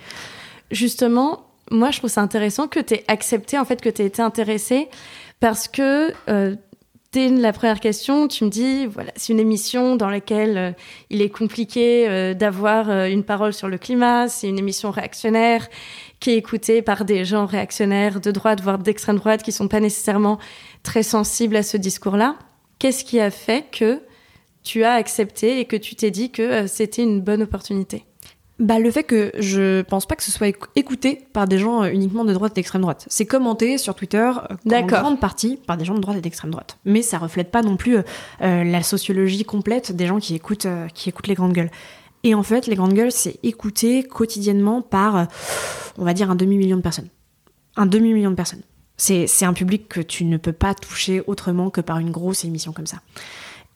[0.72, 4.06] Justement, moi, je trouve ça intéressant que tu aies accepté, en fait, que tu aies
[4.08, 4.90] été intéressée
[5.40, 6.56] parce que euh,
[7.12, 10.72] dès la première question, tu me dis, voilà, c'est une émission dans laquelle euh,
[11.10, 15.68] il est compliqué euh, d'avoir euh, une parole sur le climat, c'est une émission réactionnaire
[16.20, 19.80] qui est écoutée par des gens réactionnaires de droite, voire d'extrême droite, qui sont pas
[19.80, 20.38] nécessairement
[20.84, 22.36] très sensibles à ce discours-là.
[22.78, 24.02] Qu'est-ce qui a fait que
[24.64, 28.06] tu as accepté et que tu t'es dit que c'était une bonne opportunité?
[28.60, 31.92] Bah, le fait que je pense pas que ce soit écouté par des gens euh,
[31.92, 33.06] uniquement de droite et d'extrême droite.
[33.08, 34.32] C'est commenté sur Twitter
[34.70, 36.78] euh, en grande partie par des gens de droite et d'extrême droite.
[36.84, 38.04] Mais ça reflète pas non plus euh,
[38.42, 41.72] la sociologie complète des gens qui écoutent, qui écoutent les grandes gueules.
[42.24, 45.28] Et en fait, les grandes gueules, c'est écouté quotidiennement par,
[45.98, 47.08] on va dire, un demi-million de personnes.
[47.78, 48.64] Un demi-million de personnes.
[48.98, 52.74] C'est un public que tu ne peux pas toucher autrement que par une grosse émission
[52.74, 52.98] comme ça.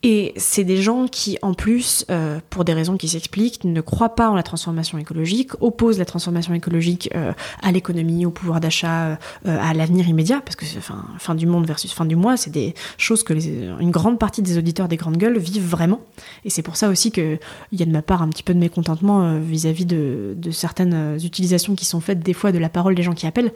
[0.06, 4.16] Et c'est des gens qui, en plus, euh, pour des raisons qui s'expliquent, ne croient
[4.16, 9.12] pas en la transformation écologique, opposent la transformation écologique euh, à l'économie, au pouvoir d'achat,
[9.12, 12.50] euh, à l'avenir immédiat, parce que fin, fin du monde versus fin du mois, c'est
[12.50, 16.02] des choses que les, une grande partie des auditeurs des grandes gueules vivent vraiment.
[16.44, 17.40] Et c'est pour ça aussi qu'il
[17.72, 21.76] y a de ma part un petit peu de mécontentement vis-à-vis de, de, certaines utilisations
[21.76, 23.54] qui sont faites des fois de la parole des gens qui appellent,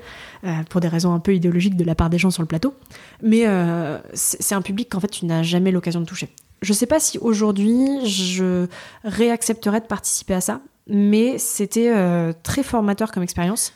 [0.70, 2.74] pour des raisons un peu idéologiques de la part des gens sur le plateau.
[3.22, 3.46] Mais
[4.14, 6.30] c'est un public qu'en fait tu n'as jamais l'occasion de toucher
[6.62, 8.68] je sais pas si aujourd'hui je
[9.04, 13.74] réaccepterais de participer à ça, mais c'était euh, très formateur comme expérience.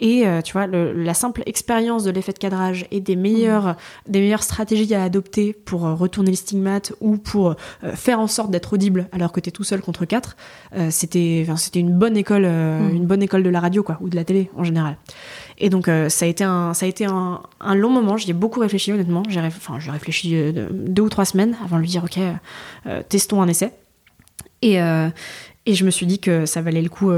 [0.00, 3.76] Et euh, tu vois, la simple expérience de l'effet de cadrage et des meilleures, mmh.
[4.10, 7.54] des meilleures stratégies à adopter pour euh, retourner les stigmates ou pour
[7.94, 10.36] faire en sorte d'être audible alors que tu es tout seul contre quatre,
[10.90, 12.90] c'était, c'était une bonne école, mmh.
[12.92, 14.96] une bonne école de la radio quoi, ou de la télé en général.
[15.58, 17.40] Et donc euh, ça a été un, ça a été un,
[17.74, 18.16] long moment.
[18.16, 19.22] J'y ai beaucoup réfléchi honnêtement.
[19.28, 22.18] J'ai, réfléchi euh, deux ou trois semaines avant de lui dire ok,
[22.86, 23.72] euh, testons un essai.
[24.62, 27.12] Et, et je me suis dit que ça valait le coup,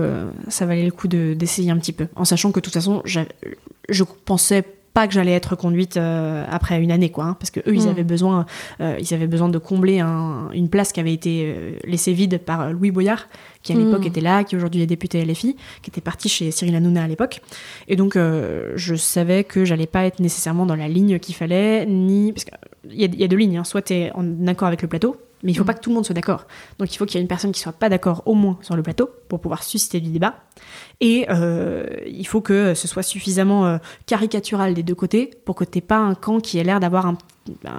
[0.49, 3.03] ça valait le coup de, d'essayer un petit peu, en sachant que de toute façon,
[3.05, 4.65] je pensais
[4.97, 7.85] pas que j'allais être conduite euh, après une année, quoi, hein, parce que eux, ils
[7.85, 7.91] mm.
[7.91, 8.47] avaient besoin,
[8.81, 12.73] euh, ils avaient besoin de combler une place qui avait été euh, laissée vide par
[12.73, 13.29] Louis Boyard,
[13.63, 14.07] qui à l'époque mm.
[14.07, 17.43] était là, qui aujourd'hui est député LFI, qui était parti chez Cyril Hanouna à l'époque.
[17.89, 22.33] Et donc, je savais que j'allais pas être nécessairement dans la ligne qu'il fallait, ni
[22.33, 23.65] parce qu'il y, a, y a deux lignes, hein.
[23.65, 25.67] soit tu es en accord avec le plateau, mais il faut mm.
[25.67, 26.47] pas que tout le monde soit d'accord.
[26.81, 28.75] Donc il faut qu'il y ait une personne qui soit pas d'accord au moins sur
[28.75, 30.35] le plateau pour pouvoir susciter du débat.
[31.01, 35.63] Et euh, il faut que ce soit suffisamment euh, caricatural des deux côtés pour que
[35.63, 37.17] t'aies pas un camp qui ait l'air d'avoir un,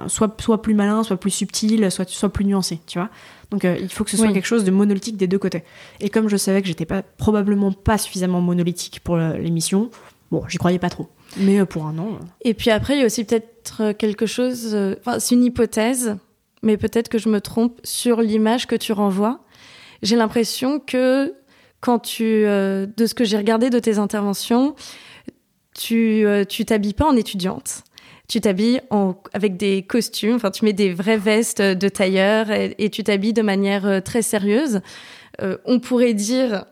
[0.06, 3.10] soit, soit plus malin, soit plus subtil, soit, soit plus nuancé, tu vois.
[3.50, 5.62] Donc euh, il faut que ce soit quelque chose de monolithique des deux côtés.
[6.00, 9.90] Et comme je savais que j'étais pas probablement pas suffisamment monolithique pour l'émission,
[10.30, 11.08] bon, j'y croyais pas trop.
[11.36, 12.18] Mais pour un an.
[12.40, 14.74] Et puis après, il y a aussi peut-être quelque chose.
[15.00, 16.16] Enfin, c'est une hypothèse
[16.62, 19.40] mais peut-être que je me trompe sur l'image que tu renvoies.
[20.02, 21.34] J'ai l'impression que
[21.80, 24.74] quand tu, euh, de ce que j'ai regardé de tes interventions,
[25.74, 27.84] tu, euh, tu t'habilles pas en étudiante.
[28.28, 28.82] Tu t'habilles
[29.32, 33.40] avec des costumes, enfin tu mets des vraies vestes de tailleur et, tu t'habilles de
[33.40, 34.80] manière euh, très sérieuse.
[35.64, 36.64] on pourrait dire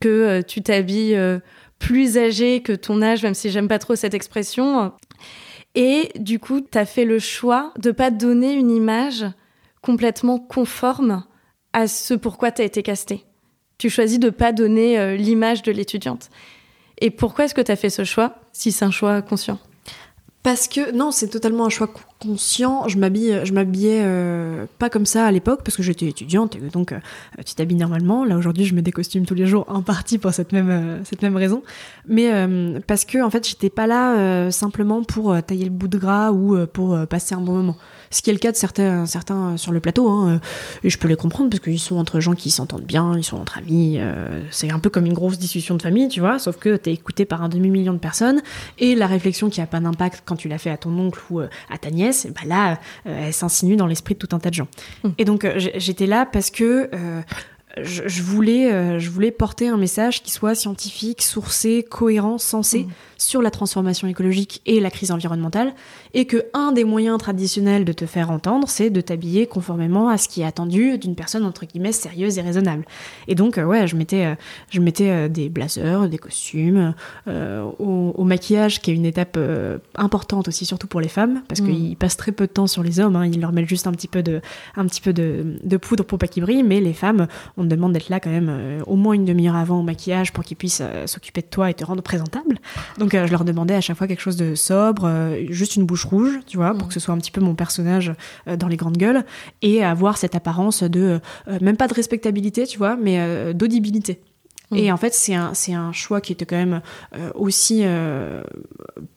[0.00, 1.16] que tu t'habilles
[1.78, 4.92] plus âgé que ton âge, même si j'aime pas trop cette expression.
[5.74, 9.24] Et du coup, tu as fait le choix de pas donner une image
[9.82, 11.24] complètement conforme
[11.72, 13.24] à ce pourquoi tu as été casté.
[13.78, 16.30] Tu choisis de pas donner euh, l'image de l'étudiante.
[17.00, 19.58] Et pourquoi est-ce que tu as fait ce choix, si c'est un choix conscient?
[20.44, 21.88] Parce que non, c'est totalement un choix
[22.20, 22.88] conscient.
[22.88, 26.60] Je m'habille, je m'habillais euh, pas comme ça à l'époque parce que j'étais étudiante et
[26.60, 26.98] donc euh,
[27.44, 28.24] tu t'habilles normalement.
[28.24, 31.04] Là aujourd'hui, je mets des costumes tous les jours en partie pour cette même euh,
[31.04, 31.62] cette même raison,
[32.08, 32.30] mais
[32.86, 36.66] parce que en fait, j'étais pas là simplement pour tailler le bout de gras ou
[36.66, 37.76] pour passer un bon moment
[38.10, 40.40] ce qui est le cas de certains, certains sur le plateau, hein,
[40.84, 43.38] et je peux les comprendre parce qu'ils sont entre gens qui s'entendent bien, ils sont
[43.38, 43.98] entre amis,
[44.52, 47.24] c'est un peu comme une grosse discussion de famille, tu vois, sauf que t'es écouté
[47.24, 48.40] par un demi-million de personnes,
[48.78, 51.40] et la réflexion qui a pas d'impact quand tu l'as fait à ton oncle ou
[51.40, 54.54] à ta nièce, bah là, euh, elle s'insinue dans l'esprit de tout un tas de
[54.54, 54.68] gens.
[55.02, 55.08] Mmh.
[55.18, 56.90] Et donc j'étais là parce que
[57.82, 62.84] je, voulais, je voulais porter un message qui soit scientifique, sourcé, cohérent, sensé.
[62.84, 62.90] Mmh
[63.24, 65.74] sur la transformation écologique et la crise environnementale,
[66.14, 70.16] et que un des moyens traditionnels de te faire entendre, c'est de t'habiller conformément à
[70.16, 72.84] ce qui est attendu d'une personne entre guillemets sérieuse et raisonnable.
[73.28, 74.34] Et donc, euh, ouais, je mettais, euh,
[74.70, 76.94] je mettais euh, des blazers, des costumes,
[77.26, 79.38] au, maquillage, qui est une étape
[79.96, 81.66] importante aussi, surtout pour les femmes, parce mm.
[81.66, 83.92] qu'ils passent très peu de temps sur les hommes, hein, ils leur mettent juste un
[83.92, 84.40] petit peu de,
[84.76, 87.26] un petit peu de, de poudre pour pas qu'ils brillent, mais les femmes,
[87.58, 90.56] on demande d'être là quand même au moins une demi-heure avant au maquillage pour qu'ils
[90.56, 92.58] puissent s'occuper de toi et te rendre présentable.
[92.98, 95.84] Donc euh, je leur demandais à chaque fois quelque chose de sobre, euh, juste une
[95.84, 96.88] bouche rouge, tu vois, pour mm.
[96.88, 98.12] que ce soit un petit peu mon personnage
[98.48, 99.24] euh, dans les grandes gueules,
[99.62, 101.20] et avoir cette apparence de,
[101.60, 104.20] même pas de respectabilité, tu vois, mais d'audibilité.
[104.70, 104.76] Mm.
[104.76, 106.80] Et en fait, c'est un, c'est un choix qui était quand même
[107.34, 107.84] aussi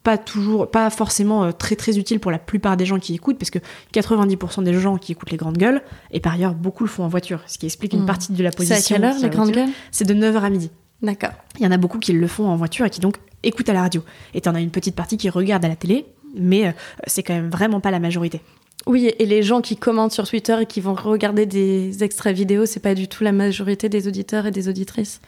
[0.03, 3.51] pas toujours, pas forcément très très utile pour la plupart des gens qui écoutent, parce
[3.51, 3.59] que
[3.93, 7.09] 90% des gens qui écoutent les grandes gueules, et par ailleurs, beaucoup le font en
[7.09, 8.07] voiture, ce qui explique une mm.
[8.07, 8.75] partie de la position.
[8.77, 10.71] C'est à quelle heure les grandes gueules C'est de 9h à midi.
[11.01, 11.31] D'accord.
[11.59, 13.73] Il y en a beaucoup qui le font en voiture et qui donc écoute à
[13.73, 14.03] la radio.
[14.33, 16.71] Et t'en as une petite partie qui regarde à la télé, mais euh,
[17.07, 18.41] c'est quand même vraiment pas la majorité.
[18.85, 22.65] Oui, et les gens qui commentent sur Twitter et qui vont regarder des extraits vidéo,
[22.65, 25.19] c'est pas du tout la majorité des auditeurs et des auditrices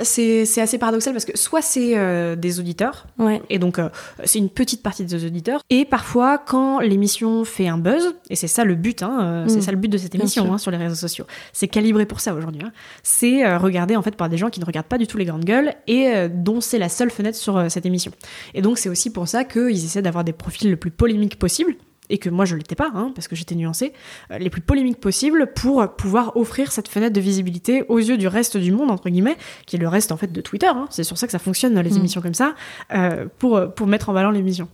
[0.00, 3.06] c'est assez paradoxal parce que soit c'est euh, des auditeurs,
[3.48, 3.88] et donc euh,
[4.24, 8.48] c'est une petite partie des auditeurs, et parfois quand l'émission fait un buzz, et c'est
[8.48, 9.62] ça le but, hein, euh, c'est mm.
[9.62, 12.34] ça le but de cette émission hein, sur les réseaux sociaux, c'est calibré pour ça
[12.34, 12.72] aujourd'hui, hein.
[13.02, 15.44] c'est regardé en fait par des gens qui ne regardent pas du tout les grandes
[15.44, 18.12] gueules et dont c'est la seule fenêtre sur cette émission.
[18.54, 21.74] Et donc c'est aussi pour ça qu'ils essaient d'avoir des profils le plus polémiques possible,
[22.10, 23.92] et que moi je l'étais pas, hein, parce que j'étais nuancée,
[24.30, 28.28] euh, les plus polémiques possibles pour pouvoir offrir cette fenêtre de visibilité aux yeux du
[28.28, 30.86] reste du monde, entre guillemets, qui est le reste en fait de Twitter, hein.
[30.90, 31.96] c'est sur ça que ça fonctionne les mm.
[31.96, 32.54] émissions comme ça,
[32.92, 34.68] euh, pour, pour mettre en valeur l'émission.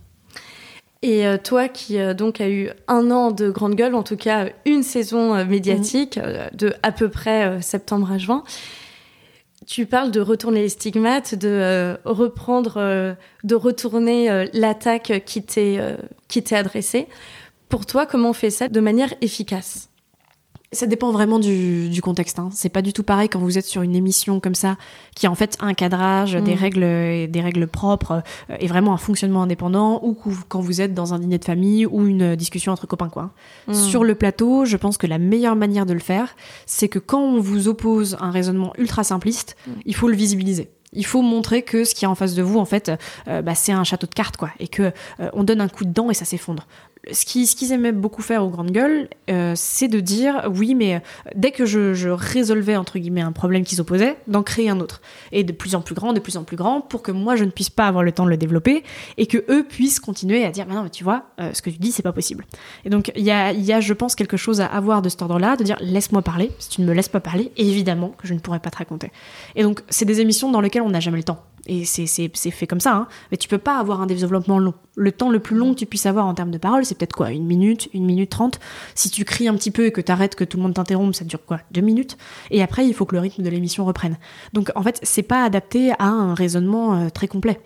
[1.01, 4.49] Et euh, toi qui donc a eu un an de grande gueule, en tout cas
[4.65, 6.55] une saison médiatique mm.
[6.55, 8.43] de à peu près septembre à juin,
[9.65, 15.43] tu parles de retourner les stigmates, de euh, reprendre, euh, de retourner euh, l'attaque qui
[15.43, 15.79] t'est
[16.27, 17.07] qui t'est adressée.
[17.69, 19.89] Pour toi, comment on fait ça de manière efficace?
[20.71, 22.39] Ça dépend vraiment du, contexte.
[22.39, 22.49] Hein.
[22.51, 24.77] C'est pas du tout pareil quand vous êtes sur une émission comme ça,
[25.15, 26.57] qui a en fait un cadrage, des mm.
[26.57, 31.13] règles, des règles propres, euh, et vraiment un fonctionnement indépendant, ou quand vous êtes dans
[31.13, 33.31] un dîner de famille ou une discussion entre copains, quoi.
[33.67, 33.73] Mm.
[33.73, 37.21] Sur le plateau, je pense que la meilleure manière de le faire, c'est que quand
[37.21, 39.71] on vous oppose un raisonnement ultra simpliste, mm.
[39.85, 42.57] il faut le visibiliser il faut montrer que ce qui est en face de vous,
[42.57, 42.91] en fait,
[43.27, 45.85] euh, bah, c'est un château de cartes, quoi, et que euh, on donne un coup
[45.85, 46.65] de dent et ça s'effondre
[47.11, 50.99] ce qu'ils aimaient beaucoup faire aux grandes gueules, euh, c'est de dire oui, mais euh,
[51.35, 55.43] dès que je, résolvais entre guillemets un problème qui s'opposait, d'en créer un autre et
[55.43, 57.49] de plus en plus grand, de plus en plus grand, pour que moi je ne
[57.49, 58.83] puisse pas avoir le temps de le développer
[59.17, 61.77] et que eux puissent continuer à dire non, mais tu vois, euh, ce que tu
[61.77, 62.45] dis c'est pas possible.
[62.85, 65.21] Et donc il y a, y a, je pense, quelque chose à avoir de cet
[65.21, 66.51] ordre-là, de dire laisse-moi parler.
[66.59, 69.11] Si tu ne me laisses pas parler, évidemment que je ne pourrai pas te raconter.
[69.55, 72.67] Et donc c'est des émissions dans lesquelles on n'a jamais le temps et c'est fait
[72.67, 73.07] comme ça, hein.
[73.31, 74.73] mais tu peux pas avoir un développement long.
[74.95, 77.15] Le temps le plus long que tu puisses avoir en termes de parole, c'est peut-être
[77.15, 78.59] quoi Une minute, une minute trente
[78.93, 81.25] Si tu cries un petit peu et que t'arrêtes, que tout le monde t'interrompt, ça
[81.25, 82.17] dure quoi Deux minutes
[82.51, 84.17] Et après, il faut que le rythme de l'émission reprenne.
[84.53, 87.59] Donc en fait, c'est pas adapté à un raisonnement euh, très complet.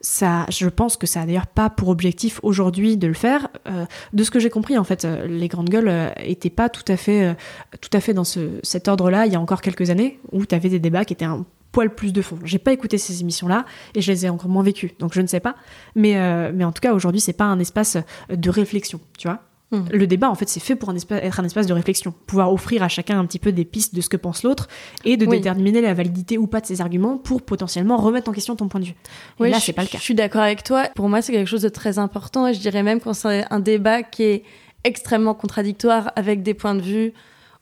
[0.00, 3.48] Ça, je pense que ça a d'ailleurs pas pour objectif aujourd'hui de le faire.
[3.66, 6.84] Euh, de ce que j'ai compris, en fait, euh, les grandes gueules étaient pas tout
[6.86, 7.36] à fait,
[7.80, 10.54] tout à fait dans ce, cet ordre-là il y a encore quelques années, où tu
[10.54, 12.38] avais des débats qui étaient un poil plus de fond.
[12.44, 15.26] J'ai pas écouté ces émissions-là et je les ai encore moins vécues, donc je ne
[15.26, 15.54] sais pas.
[15.94, 17.96] Mais, euh, mais en tout cas, aujourd'hui, c'est pas un espace
[18.30, 19.40] de réflexion, tu vois.
[19.70, 19.82] Hmm.
[19.92, 22.50] Le débat, en fait, c'est fait pour un espace, être un espace de réflexion, pouvoir
[22.50, 24.66] offrir à chacun un petit peu des pistes de ce que pense l'autre
[25.04, 28.56] et de déterminer la validité ou pas de ses arguments pour potentiellement remettre en question
[28.56, 28.92] ton point de vue.
[28.92, 29.98] Et oui, là, c'est pas le cas.
[29.98, 30.88] Je suis d'accord avec toi.
[30.94, 33.60] Pour moi, c'est quelque chose de très important et je dirais même quand c'est un
[33.60, 34.42] débat qui est
[34.84, 37.12] extrêmement contradictoire avec des points de vue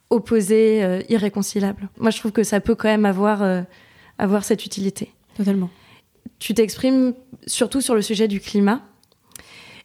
[0.09, 1.89] opposés, euh, irréconciliables.
[1.99, 3.63] Moi, je trouve que ça peut quand même avoir euh,
[4.17, 5.11] avoir cette utilité.
[5.35, 5.69] Totalement.
[6.39, 7.13] Tu t'exprimes
[7.45, 8.81] surtout sur le sujet du climat.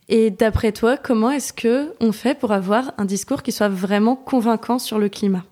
[0.08, 4.16] Et d'après toi, comment est-ce que on fait pour avoir un discours qui soit vraiment
[4.16, 5.44] convaincant sur le climat?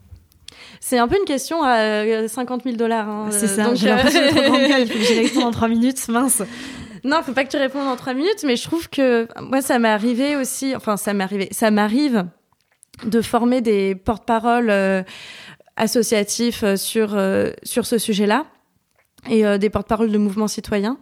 [0.81, 3.09] C'est un peu une question à 50 euh, 000 dollars.
[3.09, 6.09] Hein, c'est ça, j'ai l'impression d'être trop il faut que j'y réponde en 3 minutes,
[6.09, 6.43] mince.
[7.05, 9.79] Non, faut pas que tu répondes en 3 minutes, mais je trouve que moi, ça
[9.79, 12.27] m'est arrivé aussi, enfin, ça m'est arrivé, ça m'arrive
[13.05, 15.03] de former des porte-paroles euh,
[15.77, 17.19] associatifs euh, sur,
[17.63, 18.45] sur ce sujet-là
[19.29, 20.99] et euh, des porte-paroles de mouvements citoyens.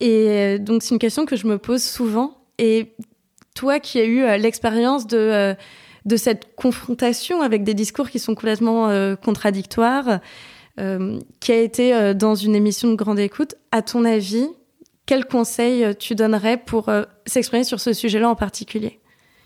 [0.00, 2.38] Et euh, donc c'est une question que je me pose souvent.
[2.58, 2.94] Et
[3.54, 5.56] toi qui as eu euh, l'expérience de,
[6.16, 8.88] cette confrontation avec des discours qui sont complètement
[9.22, 10.20] contradictoires,
[10.78, 14.48] qui a été dans une émission de grande écoute, à ton avis,
[15.04, 16.90] quel conseil tu donnerais pour
[17.26, 18.98] s'exprimer sur ce sujet-là en particulier?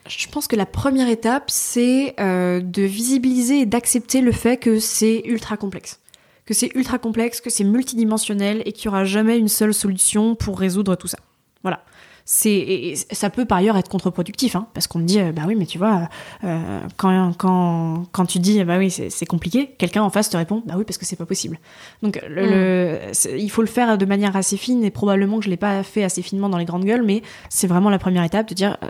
[0.07, 5.23] Je pense que la première étape, c'est de visibiliser et d'accepter le fait que c'est
[5.25, 6.01] ultra complexe
[6.47, 10.35] que c'est ultra complexe, que c'est multidimensionnel et qu'il n'y aura jamais une seule solution
[10.35, 11.19] pour résoudre tout ça.
[11.63, 11.83] Voilà.
[12.27, 15.57] C'est ça peut par ailleurs être contre-productif, hein, parce qu'on me dit euh, bah oui
[15.57, 16.09] mais tu vois
[16.43, 20.63] euh, quand, quand, quand tu dis bah oui c'est compliqué, quelqu'un en face te répond
[20.65, 21.59] bah oui parce que c'est pas possible.
[22.03, 23.37] Donc le, mm.
[23.37, 26.03] il faut le faire de manière assez fine et probablement que je l'ai pas fait
[26.03, 28.89] assez finement dans les grandes gueules, mais c'est vraiment la première étape de dire euh,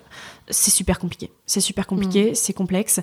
[0.49, 2.35] c'est super compliqué, c'est super compliqué, mm.
[2.37, 3.01] c'est complexe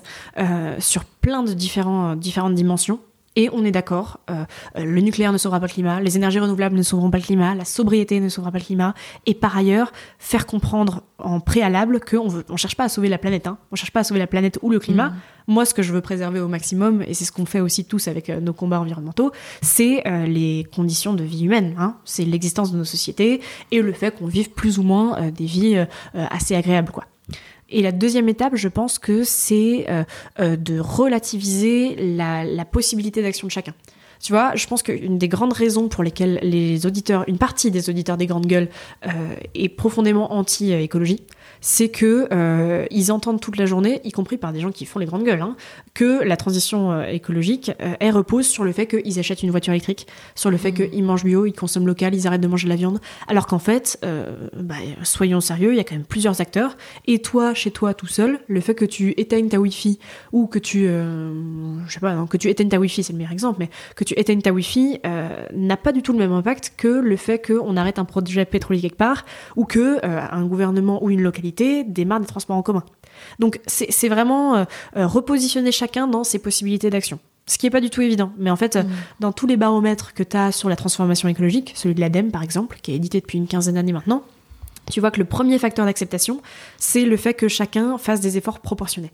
[0.78, 3.00] sur plein de différents différentes dimensions
[3.36, 4.44] et on est d'accord, euh,
[4.76, 7.22] euh, le nucléaire ne sauvera pas le climat, les énergies renouvelables ne sauveront pas le
[7.22, 8.94] climat, la sobriété ne sauvera pas le climat,
[9.26, 13.18] et par ailleurs, faire comprendre en préalable qu'on ne on cherche pas à sauver la
[13.18, 13.58] planète, hein.
[13.70, 15.10] on cherche pas à sauver la planète ou le climat.
[15.10, 15.14] Mm.
[15.48, 18.06] Moi, ce que je veux préserver au maximum, et c'est ce qu'on fait aussi tous
[18.06, 21.96] avec euh, nos combats environnementaux, c'est les conditions de vie humaine, hein.
[22.04, 23.40] c'est l'existence de nos sociétés
[23.70, 27.04] et le fait qu'on vive plus ou moins des vies assez agréables, quoi.
[27.72, 30.04] Et la deuxième étape, je pense que c'est euh,
[30.38, 33.74] euh, de relativiser la, possibilité d'action de chacun.
[34.20, 37.90] Tu vois, je pense qu'une des grandes raisons pour lesquelles les auditeurs, une partie des
[37.90, 38.68] auditeurs des grandes gueules
[39.04, 39.10] euh,
[39.54, 41.24] est profondément anti-écologie,
[41.60, 42.28] c'est que
[42.90, 45.42] ils entendent toute la journée, y compris par des gens qui font les grandes gueules,
[45.42, 45.56] hein,
[45.94, 49.72] que la transition euh, écologique, euh, elle repose sur le fait qu'ils achètent une voiture
[49.72, 50.90] électrique, sur le fait mmh.
[50.90, 53.58] qu'ils mangent bio, ils consomment local, ils arrêtent de manger de la viande, alors qu'en
[53.58, 53.98] fait,
[54.56, 56.76] bah, soyons sérieux, il y a quand même plusieurs acteurs,
[57.06, 59.98] et toi, chez toi, tout seul, le fait que tu éteignes ta Wi-Fi
[60.32, 63.32] ou que tu, je sais pas, non, que tu éteignes ta Wi-Fi, c'est le meilleur
[63.32, 65.00] exemple, mais que tu éteignes ta Wi-Fi
[65.54, 68.80] n'a pas du tout le même impact que le fait qu'on arrête un projet pétrolier
[68.80, 69.24] quelque part
[69.56, 72.84] ou que un gouvernement ou une localité démarre des transports en commun.
[73.38, 74.64] Donc c'est vraiment euh,
[74.96, 77.18] euh, repositionner chacun dans ses possibilités d'action.
[77.46, 78.32] Ce qui n'est pas du tout évident.
[78.38, 78.86] Mais en fait, mmh.
[79.20, 82.42] dans tous les baromètres que tu as sur la transformation écologique, celui de l'ADEME par
[82.42, 84.22] exemple, qui est édité depuis une quinzaine d'années maintenant,
[84.90, 86.40] tu vois que le premier facteur d'acceptation,
[86.78, 89.10] c'est le fait que chacun fasse des efforts proportionnés.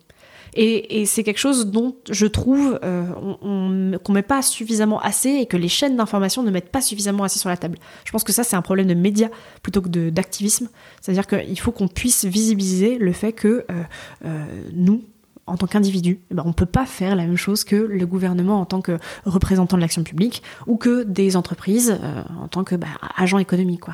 [0.55, 3.05] Et, c'est quelque chose dont je trouve euh,
[3.43, 7.25] qu'on ne met pas suffisamment assez et que les chaînes d'information ne mettent pas suffisamment
[7.25, 7.79] assez sur la table.
[8.05, 9.29] Je pense que ça, c'est un problème de médias
[9.63, 10.69] plutôt que d'activisme.
[11.01, 13.83] C'est-à-dire qu'il faut qu'on puisse visibiliser le fait que euh,
[14.25, 15.03] euh, nous,
[15.47, 18.07] en tant qu'individu, eh ben, on ne peut pas faire la même chose que le
[18.07, 21.99] gouvernement en tant que représentant de l'action publique ou que des entreprises
[22.39, 23.85] en tant que bah, agents économiques.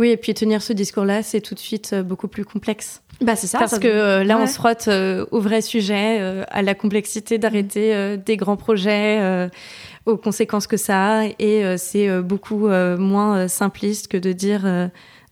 [0.00, 3.02] Oui, et puis tenir ce discours-là, c'est tout de suite beaucoup plus complexe.
[3.20, 3.58] Bah, c'est ça.
[3.58, 7.36] Parce que euh, là, on se frotte euh, au vrai sujet, euh, à la complexité
[7.36, 9.50] d'arrêter des grands projets,
[10.06, 11.24] aux conséquences que ça a.
[11.38, 14.62] Et c'est beaucoup moins simpliste que de dire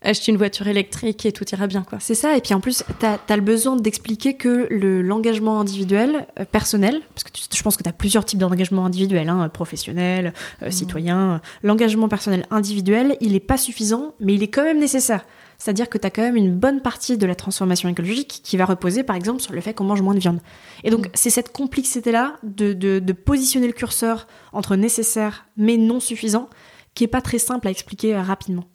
[0.01, 1.83] acheter une voiture électrique et tout ira bien.
[1.83, 1.99] quoi.
[1.99, 2.37] C'est ça.
[2.37, 7.31] Et puis en plus, tu as, le besoin d'expliquer que l'engagement individuel, personnel, parce que
[7.55, 10.71] je pense que tu as plusieurs types d'engagement individuel, hein, professionnel, mmh.
[10.71, 11.41] citoyen.
[11.63, 15.25] L'engagement personnel individuel, il n'est pas suffisant, mais il est quand même nécessaire.
[15.59, 18.65] C'est-à-dire que tu as quand même une bonne partie de la transformation écologique qui va
[18.65, 20.39] reposer, par exemple, sur le fait qu'on mange moins de viande.
[20.85, 21.11] Et donc, mm.
[21.13, 26.49] c'est cette complexité-là de, positionner le curseur entre nécessaire mais non suffisant
[26.95, 28.65] qui est pas très simple à expliquer euh, rapidement.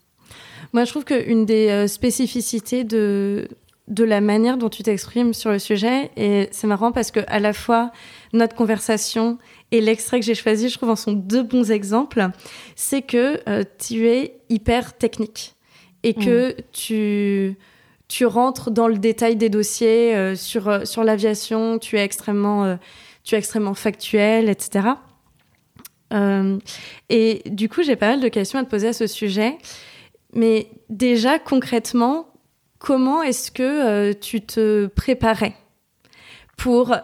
[0.74, 3.48] Moi, je trouve qu'une des euh, spécificités de,
[3.88, 7.38] de la manière dont tu t'exprimes sur le sujet, et c'est marrant parce que à
[7.38, 7.92] la fois
[8.34, 9.38] notre conversation
[9.70, 12.28] et l'extrait que j'ai choisi, je trouve, en sont deux bons exemples,
[12.76, 15.54] c'est que euh, tu es hyper technique
[16.02, 16.54] et que mm.
[16.72, 17.56] tu,
[18.08, 22.64] tu rentres dans le détail des dossiers euh, sur, euh, sur l'aviation, tu es extrêmement,
[22.64, 22.76] euh,
[23.24, 24.88] tu es extrêmement factuel, etc.
[27.08, 29.58] et du coup, j'ai pas mal de questions à te poser à ce sujet.
[30.34, 32.28] Mais déjà, concrètement,
[32.78, 35.54] comment est-ce que tu te préparais
[36.56, 36.94] pour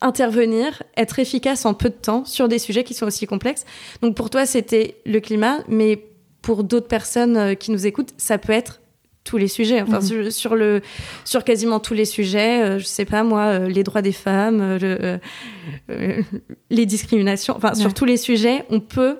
[0.00, 3.64] intervenir, être efficace en peu de temps sur des sujets qui sont aussi complexes?
[4.02, 6.02] Donc pour toi, c'était le climat, mais
[6.42, 8.80] pour d'autres personnes euh, qui nous écoutent, ça peut être
[9.24, 10.30] tous les sujets, enfin mhm.
[10.30, 10.80] sur, le
[11.26, 14.78] sur quasiment tous les sujets, euh, je sais pas moi, euh, les droits des femmes,
[16.70, 19.18] les discriminations, enfin sur tous les sujets, on peut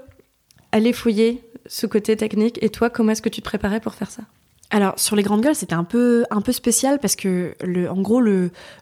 [0.72, 2.58] aller fouiller ce côté technique.
[2.62, 4.22] Et toi, comment est-ce que tu te préparais pour faire ça?
[4.70, 7.54] Alors sur les grandes gueules, c'était un peu un peu spécial parce que
[7.88, 8.20] en gros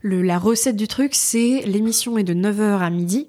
[0.02, 3.28] la recette du truc, c'est l'émission est de 9h à midi.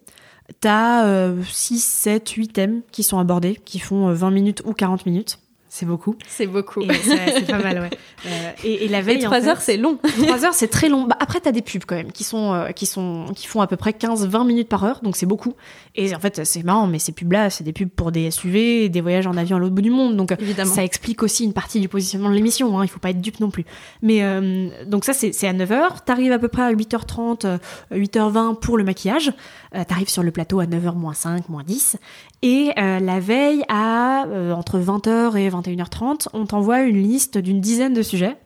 [0.62, 5.06] T'as 6, 7, 8 thèmes qui sont abordés, qui font 20 euh, minutes ou 40
[5.06, 5.40] minutes.
[5.70, 6.16] C'est beaucoup.
[6.28, 6.82] C'est beaucoup.
[7.04, 7.90] C'est pas mal, ouais.
[8.26, 9.18] Euh, et, la veille.
[9.18, 10.00] Et 3 heures, c'est long.
[10.24, 11.04] 3 heures, c'est très long.
[11.04, 13.68] Bah, après, t'as des pubs quand même qui, sont, euh, qui, sont, qui font à
[13.68, 15.54] peu près 15-20 minutes par heure, donc c'est beaucoup.
[15.94, 19.02] Et en fait, c'est marrant, mais ces pubs-là, c'est des pubs pour des SUV, des
[19.02, 20.18] voyages en avion à l'autre bout du monde.
[20.18, 20.74] Donc Évidemment.
[20.74, 22.80] ça explique aussi une partie du positionnement de l'émission.
[22.80, 23.66] Hein, il faut pas être dupe non plus.
[24.02, 26.04] Mais euh, donc ça, c'est à 9h.
[26.04, 27.60] T'arrives à peu près à 8h30,
[27.92, 29.32] 8h20 pour le maquillage.
[29.88, 31.98] T'arrives sur le plateau à 9h moins 5, moins 10.
[32.44, 34.26] Et la veille, à
[34.56, 38.38] entre 20h et 21 21h30, on t'envoie une liste d'une dizaine de sujets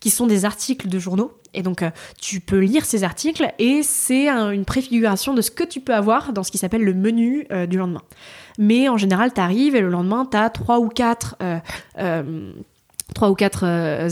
[0.00, 1.32] qui sont des articles de journaux.
[1.52, 5.64] Et donc, euh, tu peux lire ces articles et c'est une préfiguration de ce que
[5.64, 8.02] tu peux avoir dans ce qui s'appelle le menu euh, du lendemain.
[8.58, 11.36] Mais en général, tu arrives et le lendemain, tu as trois ou quatre.
[11.40, 12.52] Euh,
[13.12, 13.64] trois ou quatre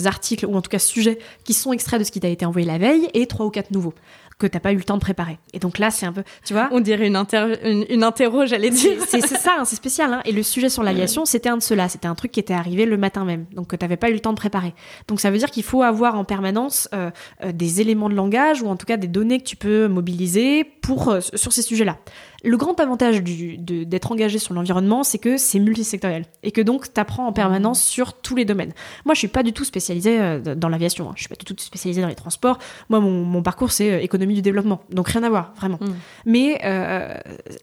[0.07, 2.67] articles, ou en tout cas sujets, qui sont extraits de ce qui t'a été envoyé
[2.67, 3.95] la veille, et trois ou quatre nouveaux
[4.39, 5.39] que t'as pas eu le temps de préparer.
[5.53, 6.69] Et donc là, c'est un peu, tu vois.
[6.71, 7.17] On dirait une,
[7.65, 8.99] une, une interro, j'allais dire.
[9.07, 10.13] C'est ça, hein, c'est spécial.
[10.13, 10.21] Hein.
[10.25, 11.89] Et le sujet sur l'aviation, c'était un de ceux-là.
[11.89, 14.21] C'était un truc qui était arrivé le matin même, donc que t'avais pas eu le
[14.21, 14.75] temps de préparer.
[15.09, 17.11] Donc ça veut dire qu'il faut avoir en permanence euh,
[17.45, 20.65] euh, des éléments de langage ou en tout cas des données que tu peux mobiliser
[20.65, 21.99] pour euh, sur ces sujets-là.
[22.45, 27.01] Le grand avantage d'être engagé sur l'environnement, c'est que c'est multisectoriel et que donc tu
[27.01, 28.73] apprends en permanence sur tous les domaines.
[29.05, 31.15] Moi, je suis pas du tout spécialisée euh, dans l'aviation, hein.
[31.17, 32.61] je suis pas du tout spécialisée dans les transports.
[32.91, 35.79] Moi, mon, parcours, c'est euh, économie du développement, donc rien à voir, vraiment.
[35.81, 35.87] Mm.
[36.27, 37.13] Mais euh,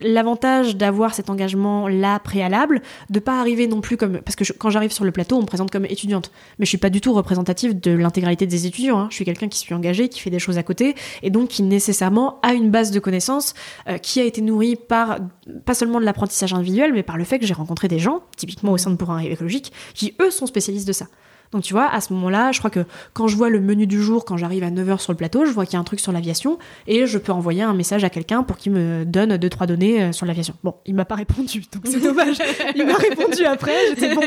[0.01, 4.19] l'avantage d'avoir cet engagement-là préalable, de pas arriver non plus comme...
[4.19, 6.77] Parce que quand j'arrive sur le plateau, on me présente comme étudiante, mais je suis
[6.77, 8.99] pas du tout représentative de l'intégralité des étudiants.
[8.99, 9.07] Hein.
[9.09, 11.63] Je suis quelqu'un qui suis engagé, qui fait des choses à côté, et donc qui
[11.63, 13.53] nécessairement a une base de connaissances
[14.01, 15.19] qui a été nourrie par
[15.65, 18.71] pas seulement de l'apprentissage individuel, mais par le fait que j'ai rencontré des gens, typiquement
[18.71, 21.05] au sein de Pour un écologique, qui eux sont spécialistes de ça.
[21.51, 24.01] Donc tu vois, à ce moment-là, je crois que quand je vois le menu du
[24.01, 25.99] jour, quand j'arrive à 9h sur le plateau, je vois qu'il y a un truc
[25.99, 29.49] sur l'aviation et je peux envoyer un message à quelqu'un pour qu'il me donne deux
[29.49, 30.53] trois données euh, sur l'aviation.
[30.63, 32.37] Bon, il m'a pas répondu, donc c'est dommage.
[32.75, 34.21] il m'a répondu après, j'étais bon.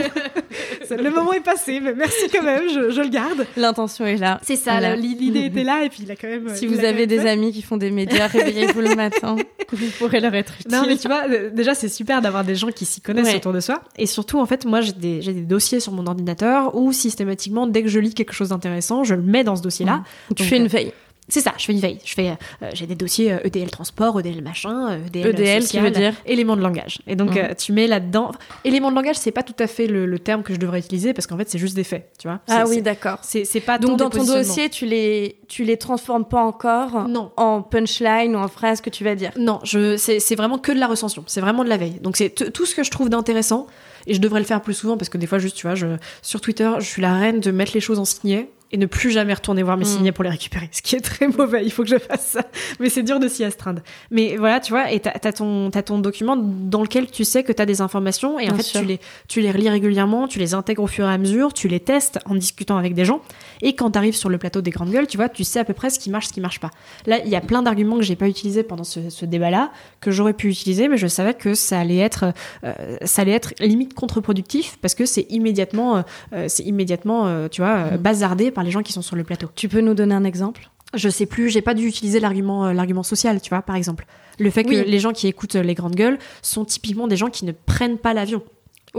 [0.91, 3.47] le moment est passé, mais merci quand même, je, je le garde.
[3.57, 4.41] L'intention est là.
[4.43, 4.97] C'est ça, Voilà.
[4.97, 6.49] l'idée était là et puis il a quand même.
[6.55, 7.29] Si il vous avez des fait.
[7.29, 9.37] amis qui font des médias, réveillez-vous le matin.
[9.71, 10.73] Vous pourrez leur être utile.
[10.73, 13.37] Non, mais tu vois, euh, déjà, c'est super d'avoir des gens qui s'y connaissent Ouais.
[13.37, 13.83] autour de soi.
[13.99, 17.83] Et surtout, en fait, moi, j'ai des, des dossiers sur mon ordinateur où systématiquement, dès
[17.83, 20.03] que je lis quelque chose d'intéressant, je le mets dans ce dossier-là.
[20.29, 20.93] tu Donc, fais euh, une veille.
[21.29, 21.99] C'est ça, je fais une veille.
[22.05, 25.67] Je fais, euh, j'ai des dossiers euh, EDL transport, EDL machin, euh, EDL, EDL, qui
[25.67, 27.01] social, veut dire éléments de langage.
[27.07, 28.33] Et donc euh, tu mets là-dedans.
[28.65, 31.13] Éléments de langage, c'est pas tout à fait le, le terme que je devrais utiliser
[31.13, 32.41] parce qu'en fait c'est juste des faits, tu vois.
[32.49, 33.19] Ah oui, d'accord.
[33.23, 37.31] C'est pas Donc dans ton dossier, tu les, tu les transformes pas encore Non.
[37.37, 39.31] en punchline ou en phrase que tu vas dire?
[39.39, 41.25] Non, je, c'est, vraiment que de la recension.
[41.27, 41.99] C'est vraiment de la veille.
[42.01, 43.67] Donc c'est tout ce que je trouve d'intéressant.
[44.07, 45.87] Et je devrais le faire plus souvent parce que des fois, juste, tu vois, je,
[46.23, 49.11] sur Twitter, je suis la reine de mettre les choses en signet et ne plus
[49.11, 49.89] jamais retourner voir mes Mm.
[49.89, 50.69] signets pour les récupérer.
[50.73, 51.65] Ce qui est très mauvais.
[51.65, 52.43] Il faut que je fasse ça.
[52.81, 53.81] Mais c'est dur de s'y astreindre.
[54.11, 57.65] Mais voilà, tu vois, et t'as, t'as ton, document dans lequel tu sais que t'as
[57.67, 58.81] des informations et en fait, sûr.
[58.81, 61.69] tu les, tu les relis régulièrement, tu les intègres au fur et à mesure, tu
[61.69, 63.21] les testes en discutant avec des gens.
[63.63, 65.73] Et quand t'arrives sur le plateau des grandes gueules, tu vois, tu sais à peu
[65.75, 66.71] près ce qui marche, ce qui marche pas.
[67.07, 70.11] Là, il y a plein d'arguments que j'ai pas utilisés pendant ce, ce débat-là, que
[70.11, 72.33] j'aurais pu utiliser, mais je savais que ça allait être,
[72.65, 76.03] euh, ça allait être limite contre-productif parce que c'est immédiatement, euh,
[76.35, 77.97] euh, c'est immédiatement, euh, tu vois, Mhm.
[77.99, 79.49] bazardé par les gens qui sont sur le plateau.
[79.55, 80.69] Tu peux nous donner un exemple?
[80.93, 84.05] Je sais plus, j'ai pas dû utiliser l'argument, euh, l'argument social, tu vois, par exemple.
[84.41, 84.83] Le fait que Oui.
[84.85, 87.99] les gens qui écoutent euh, les grandes gueules sont typiquement des gens qui ne prennent
[87.99, 88.43] pas l'avion.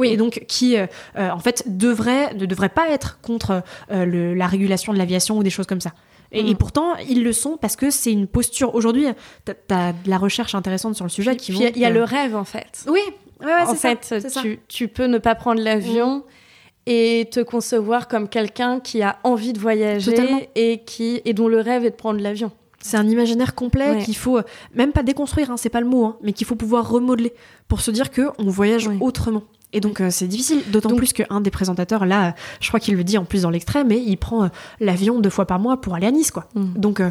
[0.02, 0.86] Et donc qui, euh,
[1.18, 5.44] en fait, devraient, ne devraient pas être contre euh, le- la régulation de l'aviation ou
[5.44, 5.92] des choses comme ça.
[6.32, 6.48] Et, Mm.
[6.48, 8.76] et pourtant, ils le sont parce que c'est une posture.
[8.76, 9.08] Aujourd'hui,
[9.44, 9.54] t'as
[9.90, 12.34] as de la recherche intéressante sur le sujet qui il y a- y le rêve
[12.38, 12.86] en fait.
[12.88, 13.02] Oui,
[13.42, 14.42] ouais, ouais, en c'est ça, fait, ça.
[14.42, 16.24] tu, tu peux ne pas prendre l'avion
[16.90, 20.42] et te concevoir comme quelqu'un qui a envie de voyager Totalement.
[20.56, 22.52] et qui et dont le rêve est de prendre l'avion.
[22.82, 24.04] C'est un imaginaire complet Ouais.
[24.04, 26.56] qu'il faut euh, même pas déconstruire, hein, c'est pas le mot, hein, mais qu'il faut
[26.56, 27.34] pouvoir remodeler
[27.68, 28.98] pour se dire que on voyage Ouais.
[29.02, 29.44] autrement.
[29.72, 32.96] Et donc euh, c'est difficile, d'autant plus qu'un des présentateurs là, euh, je crois qu'il
[32.96, 34.48] le dit en plus dans l'extrait, mais il prend euh,
[34.80, 36.48] l'avion deux fois par mois pour aller à Nice, quoi.
[36.56, 36.74] Mm.
[36.76, 37.02] Donc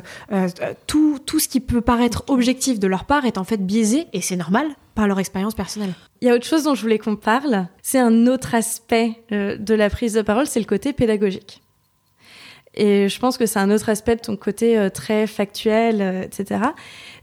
[0.89, 4.21] tout tout ce qui peut paraître objectif de leur part est en fait biaisé et
[4.21, 4.66] c'est normal
[4.97, 5.93] par leur expérience personnelle.
[6.21, 7.69] Il y a autre chose dont je voulais qu'on parle.
[7.83, 11.62] C'est un autre aspect de la prise de parole, c'est le côté pédagogique.
[12.81, 16.22] Et je pense que c'est un autre aspect de ton côté euh, très factuel, euh,
[16.22, 16.61] etc.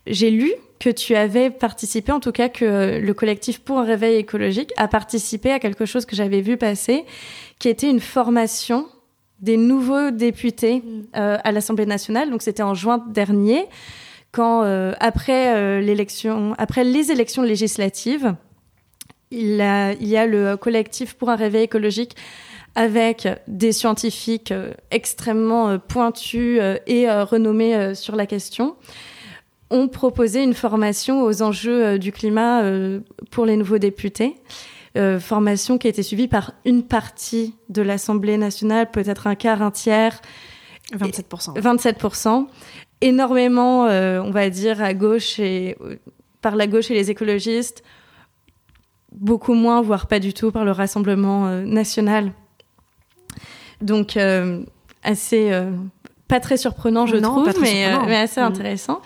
[0.06, 4.18] J'ai lu que tu avais participé, en tout cas que le collectif pour un réveil
[4.18, 7.06] écologique a participé à quelque chose que j'avais vu passer,
[7.58, 8.86] qui était une formation
[9.40, 10.84] des nouveaux députés
[11.16, 12.30] euh, à l'Assemblée nationale.
[12.30, 13.66] Donc c'était en juin dernier,
[14.34, 18.36] quand euh, après euh, l'élection, après les élections législatives,
[19.32, 22.16] il, a- il y a le collectif pour un réveil écologique
[22.76, 28.76] avec des scientifiques euh, extrêmement euh, pointus euh, et renommés sur la question,
[29.70, 32.64] ont proposé une formation aux enjeux du climat
[33.32, 34.36] pour les nouveaux députés.
[34.98, 39.62] Euh, formation qui a été suivie par une partie de l'Assemblée nationale, peut-être un quart,
[39.62, 40.22] un tiers,
[40.94, 41.60] 27%.
[41.60, 42.48] 27%.
[43.02, 45.98] Énormément, euh, on va dire, à gauche et euh,
[46.42, 47.84] par la gauche et les écologistes.
[49.12, 52.32] Beaucoup moins, voire pas du tout, par le Rassemblement national.
[53.82, 54.64] Donc, euh,
[55.04, 55.52] assez.
[55.52, 55.72] euh,
[56.28, 58.46] pas très surprenant, je Non, trouve, mais, euh, mais assez Mm.
[58.46, 59.02] intéressant.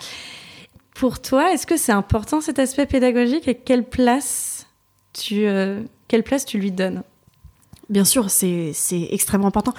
[0.94, 4.66] Pour toi, est-ce que c'est important cet aspect pédagogique et quelle place
[5.12, 5.46] tu,
[6.08, 7.02] quelle place tu lui donnes?
[7.88, 8.72] Bien sûr, c'est
[9.10, 9.74] extrêmement important.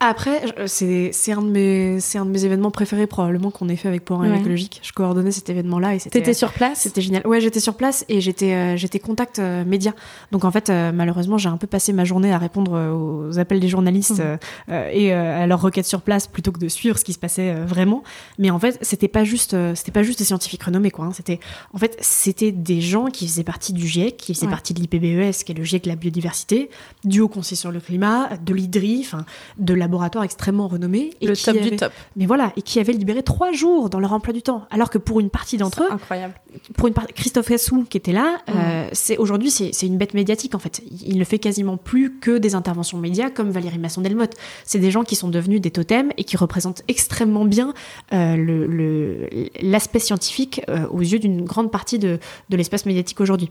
[0.00, 0.66] Après, je-
[1.12, 4.18] c'est un, de mes- un de mes événements préférés probablement qu'on ait fait avec Pour
[4.18, 4.38] Ouais.
[4.38, 4.80] écologique.
[4.82, 7.26] Je coordonnais cet événement-là et c'était T'étais sur place C'était génial.
[7.26, 9.94] Ouais, j'étais sur place et j'étais euh, j'étais contact euh, média.
[10.30, 12.90] Donc en fait, euh, malheureusement, j'ai un peu passé ma journée à répondre euh,
[13.30, 14.36] aux appels des journalistes euh,
[14.68, 17.18] euh, et euh, à leurs requêtes sur place plutôt que de suivre ce qui se
[17.18, 18.02] passait euh, vraiment.
[18.38, 21.06] Mais en fait, c'était pas juste euh, c'était pas juste des scientifiques renommés quoi.
[21.06, 21.12] hein.
[21.14, 21.40] C'était
[21.72, 24.52] en fait c'était des gens qui faisaient partie du GIEC, qui faisaient Ouais.
[24.52, 26.68] partie de l'IPBES, qui est le GIEC de la biodiversité,
[27.04, 29.24] du Haut Conseil sur le climat, de l'IDRI, enfin
[29.56, 31.92] de laboratoires extrêmement renommés et Le qui top avaient- du top.
[32.16, 34.98] Mais voilà, et qui avaient libéré trois jours dans leur emploi du temps, alors que
[34.98, 36.34] pour une partie d'entre eux, Incroyable.
[36.76, 38.52] pour une part, Christophe Hassou qui était là, Mm.
[38.56, 40.82] euh, c'est aujourd'hui c'est une bête médiatique en fait.
[41.06, 44.34] Il ne fait quasiment plus que des interventions médias comme Valérie Masson-Delmotte.
[44.64, 47.72] C'est des gens qui sont devenus des totems et qui représentent extrêmement bien
[48.12, 49.28] euh, le- le-
[49.62, 52.18] l'aspect scientifique euh, aux yeux d'une grande partie de,
[52.50, 53.50] de l'espace médiatique aujourd'hui.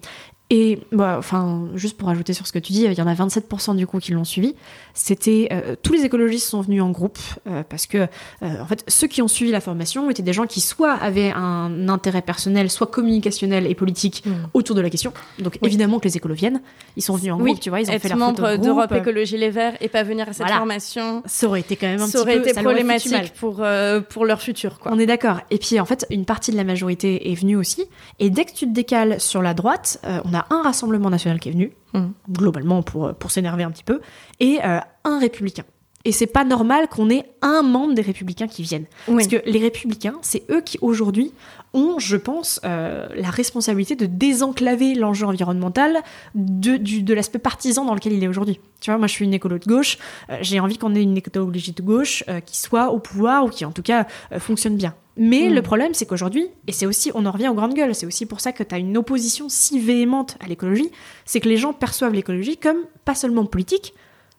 [0.56, 3.14] Et bah, enfin, juste pour ajouter sur ce que tu dis, il y en a
[3.16, 4.54] 27% du coup qui l'ont suivi.
[4.94, 8.08] C'était euh, tous les écologistes sont venus en groupe euh, parce que euh,
[8.62, 11.90] en fait ceux qui ont suivi la formation étaient des gens qui soit avaient un
[11.90, 14.32] intérêt personnel, soit communicationnel et politique Mm.
[14.54, 15.12] autour de la question.
[15.40, 15.68] Donc Oui.
[15.70, 16.62] évidemment que les écolos viennent.
[16.98, 18.58] Ils sont venus en Oui, groupe, tu vois, ils ont Être fait leur membre de
[18.58, 18.92] d'Europe.
[18.92, 20.58] Écologie Les Verts et pas venir à cette Voilà.
[20.58, 23.58] formation, Ça aurait été quand même un ça petit peu été ça aurait problématique pour,
[23.62, 24.78] euh, pour leur futur.
[24.80, 24.92] Quoi.
[24.94, 25.40] On est d'accord.
[25.50, 27.84] Et puis en fait, une partie de la majorité est venue aussi.
[28.20, 31.40] Et dès que tu te décales sur la droite, euh, on a un Rassemblement national
[31.40, 32.14] qui est venu, Mhm.
[32.32, 34.02] globalement pour, pour s'énerver un petit peu,
[34.40, 35.64] et euh, un républicain.
[36.06, 38.88] Et c'est pas normal qu'on ait un membre des républicains qui viennent.
[39.08, 39.16] Oui.
[39.16, 41.32] Parce que les républicains, c'est eux qui aujourd'hui
[41.74, 46.00] ont, je pense, euh, la responsabilité de désenclaver l'enjeu environnemental
[46.36, 48.60] de, du- de l'aspect partisan dans lequel il est aujourd'hui.
[48.82, 49.98] Tu vois, moi je suis une écolo de gauche,
[50.30, 53.50] euh, j'ai envie qu'on ait une écologie de gauche euh, qui soit au pouvoir ou
[53.50, 54.06] qui en tout cas
[54.40, 54.94] fonctionne bien.
[55.16, 55.54] Mais Mm.
[55.54, 58.26] le problème, c'est qu'aujourd'hui, et c'est aussi, on en revient aux grandes gueules, c'est aussi
[58.26, 60.92] pour ça que tu as une opposition si véhémente à l'écologie,
[61.24, 63.94] c'est que les gens perçoivent l'écologie comme pas seulement politique,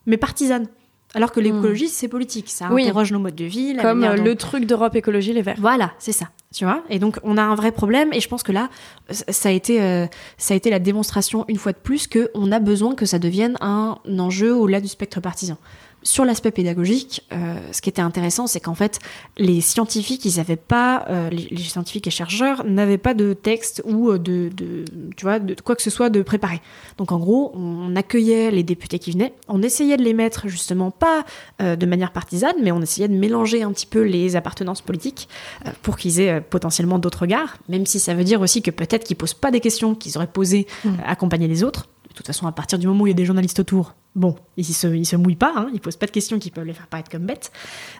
[0.05, 0.67] mais partisane.
[1.15, 2.83] Alors que l'écologie, c'est politique, ça Oui.
[2.83, 5.55] interroge nos modes de vie, la Comme euh, dont- le truc d'Europe Écologie Les Verts.
[5.57, 6.27] voilà, c'est ça.
[6.53, 6.83] Tu vois?
[6.89, 8.13] Et donc, on a un vrai problème.
[8.13, 8.69] Et je pense que là,
[9.09, 10.05] ça a été, euh,
[10.37, 13.57] ça a été la démonstration, une fois de plus, qu'on a besoin que ça devienne
[13.61, 15.57] un enjeu au-delà du spectre partisan.
[16.05, 18.99] Sur l'aspect pédagogique, euh, ce qui était intéressant, c'est qu'en fait,
[19.37, 23.81] les scientifiques, ils avaient pas, euh, les, les scientifiques et chercheurs n'avaient pas de texte
[23.85, 24.85] ou euh, de, de,
[25.17, 26.61] tu vois, de quoi que ce soit de préparé.
[26.97, 30.91] Donc en gros, on accueillait les députés qui venaient, on essayait de les mettre justement
[30.91, 31.25] pas
[31.61, 35.27] euh, de manière partisane, mais on essayait de mélanger un petit peu les appartenances politiques
[35.81, 39.17] pour qu'ils aient potentiellement d'autres regards, même si ça veut dire aussi que peut-être qu'ils
[39.17, 40.45] posent pas des questions qu'ils auraient posées
[40.83, 40.87] Mm.
[40.87, 41.87] euh, accompagner les autres.
[42.15, 44.35] De toute façon, à partir du moment où il y a des journalistes autour, bon,
[44.55, 46.71] ils se, ils se mouillent pas, hein, ils posent pas de questions qui peuvent les
[46.71, 47.51] faire paraître comme bêtes.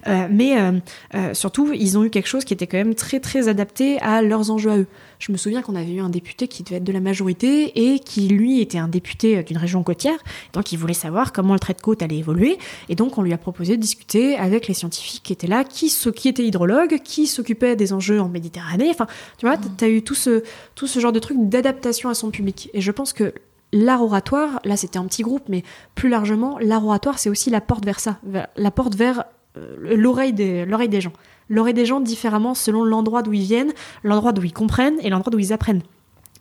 [0.08, 0.80] Euh, mais euh,
[1.16, 4.22] euh, surtout, ils ont eu quelque chose qui était quand même très très adapté à
[4.22, 4.88] leurs enjeux à eux.
[5.20, 8.00] Je me souviens qu'on avait eu un député qui devait être de la majorité et
[8.00, 10.18] qui lui était un député d'une région côtière,
[10.54, 12.58] donc il voulait savoir comment le trait de côte allait évoluer,
[12.88, 15.94] et donc on lui a proposé de discuter avec les scientifiques qui étaient là, qui,
[16.16, 18.90] qui étaient hydrologues, qui s'occupaient des enjeux en Méditerranée.
[18.90, 19.08] Enfin,
[19.38, 20.44] tu vois, tu as eu tout ce,
[20.76, 22.70] tout ce genre de truc d'adaptation à son public.
[22.74, 23.34] Et je pense que
[23.72, 25.64] l'art oratoire, là c'était un petit groupe, mais
[25.96, 28.20] plus largement, l'art oratoire c'est aussi la porte vers ça,
[28.56, 29.26] la porte vers
[29.58, 31.14] euh, l'oreille des, gens.
[31.50, 35.32] L'oreille des gens différemment selon l'endroit d'où ils viennent, l'endroit d'où ils comprennent et l'endroit
[35.32, 35.82] d'où ils apprennent.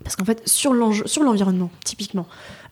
[0.03, 0.75] Parce qu'en fait, sur
[1.07, 2.27] sur l'environnement, typiquement,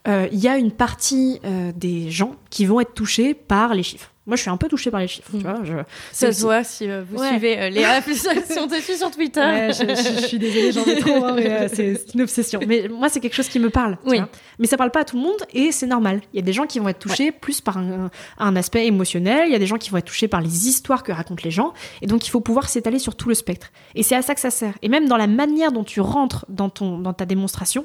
[0.09, 3.83] euh, il y a une partie euh, des gens qui vont être touchés par les
[3.83, 4.12] chiffres.
[4.27, 5.29] Moi, je suis un peu touchée par les chiffres.
[5.33, 5.39] Mm.
[5.39, 5.73] Tu vois, je,
[6.13, 7.29] Ça se voit si euh, vous Ouais.
[7.31, 9.41] suivez euh, Léa, si on te suit sur Twitter.
[9.41, 12.61] Ouais, je, je- je suis désolée, j'en ai trop, hein, mais euh, c'est une obsession.
[12.67, 13.99] Mais moi, c'est quelque chose qui me parle.
[14.05, 14.19] tu Oui.
[14.19, 14.29] vois.
[14.61, 16.21] Mais ça parle pas à tout le monde et c'est normal.
[16.33, 19.49] Il y a des gens qui vont être touchés plus par un, un aspect émotionnel,
[19.49, 21.51] il y a des gens qui vont être touchés par les histoires que racontent les
[21.51, 23.73] gens, et donc il faut pouvoir s'étaler sur tout le spectre.
[23.97, 24.75] Et c'est à ça que ça sert.
[24.83, 27.85] Et même dans la manière dont tu rentres dans, ton, dans ta démonstration,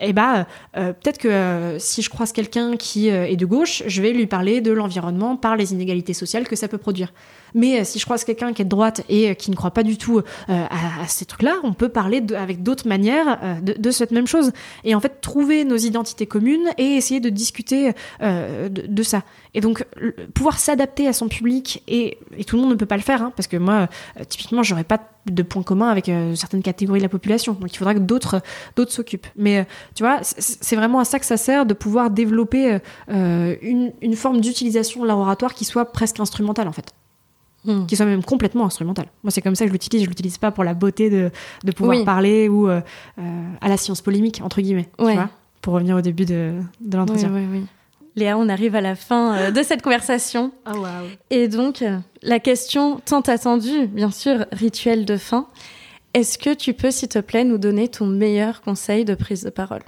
[0.00, 0.46] eh bah,
[0.76, 4.12] euh, peut-être que euh, si je croise quelqu'un qui euh, est de gauche, je vais
[4.12, 7.12] lui parler de l'environnement par les inégalités sociales que ça peut produire.
[7.54, 9.70] Mais euh, si je croise quelqu'un qui est de droite et euh, qui ne croit
[9.70, 14.10] pas du tout euh, à, ces trucs-là, on peut parler avec d'autres manières de, cette
[14.10, 14.52] même chose.
[14.84, 19.22] Et en fait, trouver nos identités communes et essayer de discuter de, ça.
[19.54, 19.84] Et donc,
[20.34, 23.32] pouvoir s'adapter à son public, et, tout le monde ne peut pas le faire, hein,
[23.34, 23.88] parce que moi,
[24.28, 27.54] typiquement, j'aurais pas de points communs avec certaines catégories de la population.
[27.54, 28.40] Donc, il faudra que d'autres
[28.76, 29.26] d'autres s'occupent.
[29.36, 32.78] Mais tu vois, c'est- vraiment à ça que ça sert de pouvoir développer
[33.08, 36.92] une, une forme d'utilisation de l'oratoire qui soit presque instrumentale, en fait
[37.68, 37.84] Hmm.
[37.86, 39.06] qui soit même complètement instrumental.
[39.22, 40.02] Moi, c'est comme ça que je l'utilise.
[40.04, 41.30] Je l'utilise pas pour la beauté de,
[41.64, 42.04] de pouvoir Oui.
[42.04, 42.80] parler ou euh,
[43.18, 43.22] euh,
[43.60, 44.88] à la science polémique, entre guillemets.
[44.98, 45.28] tu vois,
[45.60, 47.30] pour revenir au début de, de l'entretien.
[47.32, 47.66] Oui, oui, oui.
[48.16, 50.50] Léa, on arrive à la fin euh, de cette conversation.
[50.64, 51.06] Ah, waouh.
[51.30, 55.46] Et donc, euh, la question tant attendue, bien sûr, rituel de fin.
[56.14, 59.50] Est-ce que tu peux, s'il te plaît, nous donner ton meilleur conseil de prise de
[59.50, 59.82] parole?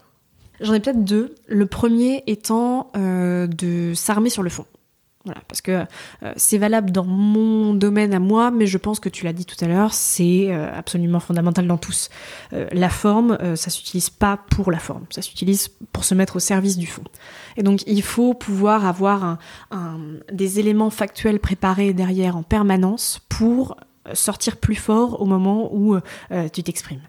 [0.61, 1.35] J'en ai peut-être deux.
[1.49, 4.67] Le premier étant euh, de s'armer sur le fond.
[5.27, 5.85] Voilà, parce que
[6.23, 9.45] euh, c'est valable dans mon domaine à moi, mais je pense que tu l'as dit
[9.45, 12.09] tout à l'heure, c'est euh, absolument fondamental dans tous.
[12.55, 16.39] Euh, la forme, ça s'utilise pas pour la forme, ça s'utilise pour se mettre au
[16.39, 17.05] service du fond.
[17.59, 19.39] Et donc il faut pouvoir avoir
[20.33, 23.77] des éléments factuels préparés derrière en permanence pour
[24.15, 25.99] sortir plus fort au moment où
[26.53, 27.03] tu t'exprimes.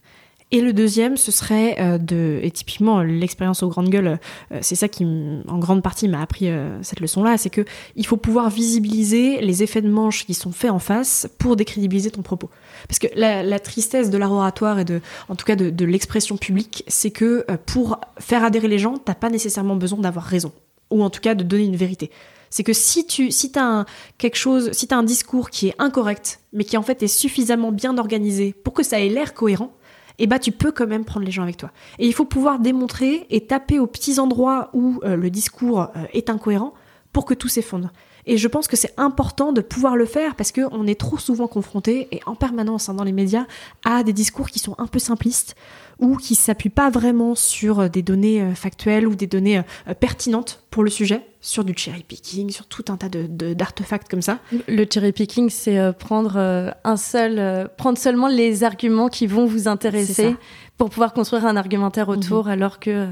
[0.53, 4.19] Et le deuxième, ce serait euh, de, et typiquement l'expérience aux grandes gueules,
[4.51, 7.63] euh, c'est ça qui, en grande partie, m'a appris euh, cette leçon-là, c'est que
[7.95, 12.11] il faut pouvoir visibiliser les effets de manche qui sont faits en face pour décrédibiliser
[12.11, 12.49] ton propos.
[12.89, 14.99] Parce que la, tristesse de l'art oratoire et de,
[15.29, 19.29] en tout cas de, l'expression publique, c'est que pour faire adhérer les gens, t'as pas
[19.29, 20.51] nécessairement besoin d'avoir raison,
[20.89, 22.11] ou en tout cas de donner une vérité.
[22.49, 23.85] C'est que si tu, si un,
[24.17, 27.71] quelque chose, si t'as un discours qui est incorrect, mais qui en fait est suffisamment
[27.71, 29.71] bien organisé pour que ça ait l'air cohérent,
[30.19, 31.71] eh bah tu peux quand même prendre les gens avec toi.
[31.99, 36.05] Et il faut pouvoir démontrer et taper aux petits endroits où euh, le discours euh,
[36.13, 36.73] est incohérent
[37.13, 37.91] pour que tout s'effondre.
[38.25, 41.47] Et je pense que c'est important de pouvoir le faire parce qu'on est trop souvent
[41.47, 43.45] confronté, et en permanence hein, dans les médias,
[43.85, 45.55] à des discours qui sont un peu simplistes
[46.01, 49.93] ou qui s'appuient pas vraiment sur euh, des données euh, factuelles ou des données euh,
[49.93, 54.39] pertinentes pour le sujet, sur du cherry picking, sur tout un tas d'artefacts comme ça.
[54.67, 56.37] Le cherry picking, c'est prendre
[56.83, 60.37] un seul, prendre seulement les arguments qui vont vous intéresser
[60.77, 62.51] pour pouvoir construire un argumentaire autour, mhm.
[62.51, 63.09] alors que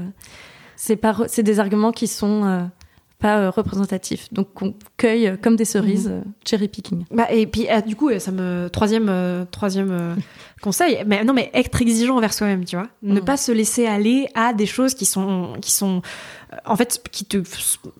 [0.76, 2.70] c'est des arguments qui sont
[3.20, 4.32] pas euh, représentatif.
[4.32, 6.14] Donc on cueille euh, comme des cerises, mhm.
[6.14, 7.04] euh, cherry picking.
[7.10, 10.16] Bah, et puis du coup, ça me troisième troisième
[10.62, 13.24] conseil, mais non mais être exigeant envers soi-même, tu vois, ne mhm.
[13.24, 16.02] pas se laisser aller à des choses qui sont qui sont
[16.64, 17.42] en fait qui te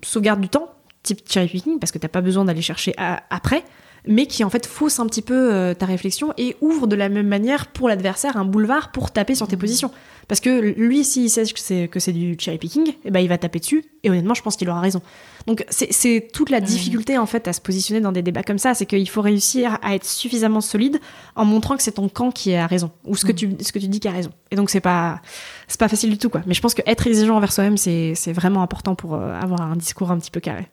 [0.03, 0.71] sauvegardent du temps,
[1.03, 3.63] type cherry picking, parce que t'as pas besoin d'aller chercher après
[4.07, 7.09] mais qui en fait fausse un petit peu euh, ta réflexion et ouvre de la
[7.09, 9.61] même manière pour l'adversaire un boulevard pour taper sur tes mmh.
[9.61, 9.91] positions.
[10.31, 13.29] Parce que lui, s'il sait que c'est, que c'est du cherry picking, eh ben, il
[13.29, 15.03] va taper dessus, et honnêtement, je pense qu'il aura raison.
[15.49, 18.75] Donc c'est, toute la difficulté en fait à se positionner dans des débats comme ça,
[18.75, 21.01] c'est qu'il faut réussir à être suffisamment solide
[21.35, 23.35] en montrant que c'est ton camp qui a raison, ou ce que, mmh.
[23.35, 24.31] tu, ce que tu dis qui a raison.
[24.53, 25.21] Et donc c'est pas,
[25.67, 26.43] c'est pas facile du tout, quoi.
[26.47, 29.75] Mais je pense qu'être exigeant envers soi-même, c'est, c'est vraiment important pour euh, avoir un
[29.75, 30.69] discours un petit peu carré.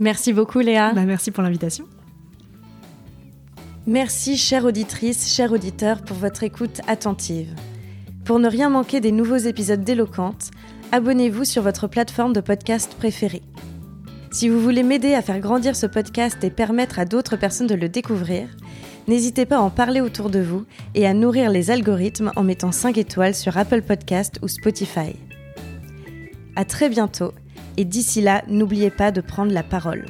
[0.00, 0.92] Merci beaucoup Léa.
[0.92, 1.84] Bah, merci pour l'invitation.
[3.86, 7.54] Merci, chère auditrice, chers auditeurs, pour votre écoute attentive.
[8.24, 10.52] Pour ne rien manquer des nouveaux épisodes d'Éloquente,
[10.92, 13.42] abonnez-vous sur votre plateforme de podcast préférée.
[14.30, 17.74] Si vous voulez m'aider à faire grandir ce podcast et permettre à d'autres personnes de
[17.74, 18.48] le découvrir,
[19.08, 20.64] n'hésitez pas à en parler autour de vous
[20.94, 25.16] et à nourrir les algorithmes en mettant 5 étoiles sur Apple Podcast ou Spotify.
[26.54, 27.32] À très bientôt
[27.76, 30.06] et d'ici là, n'oubliez pas de prendre la parole.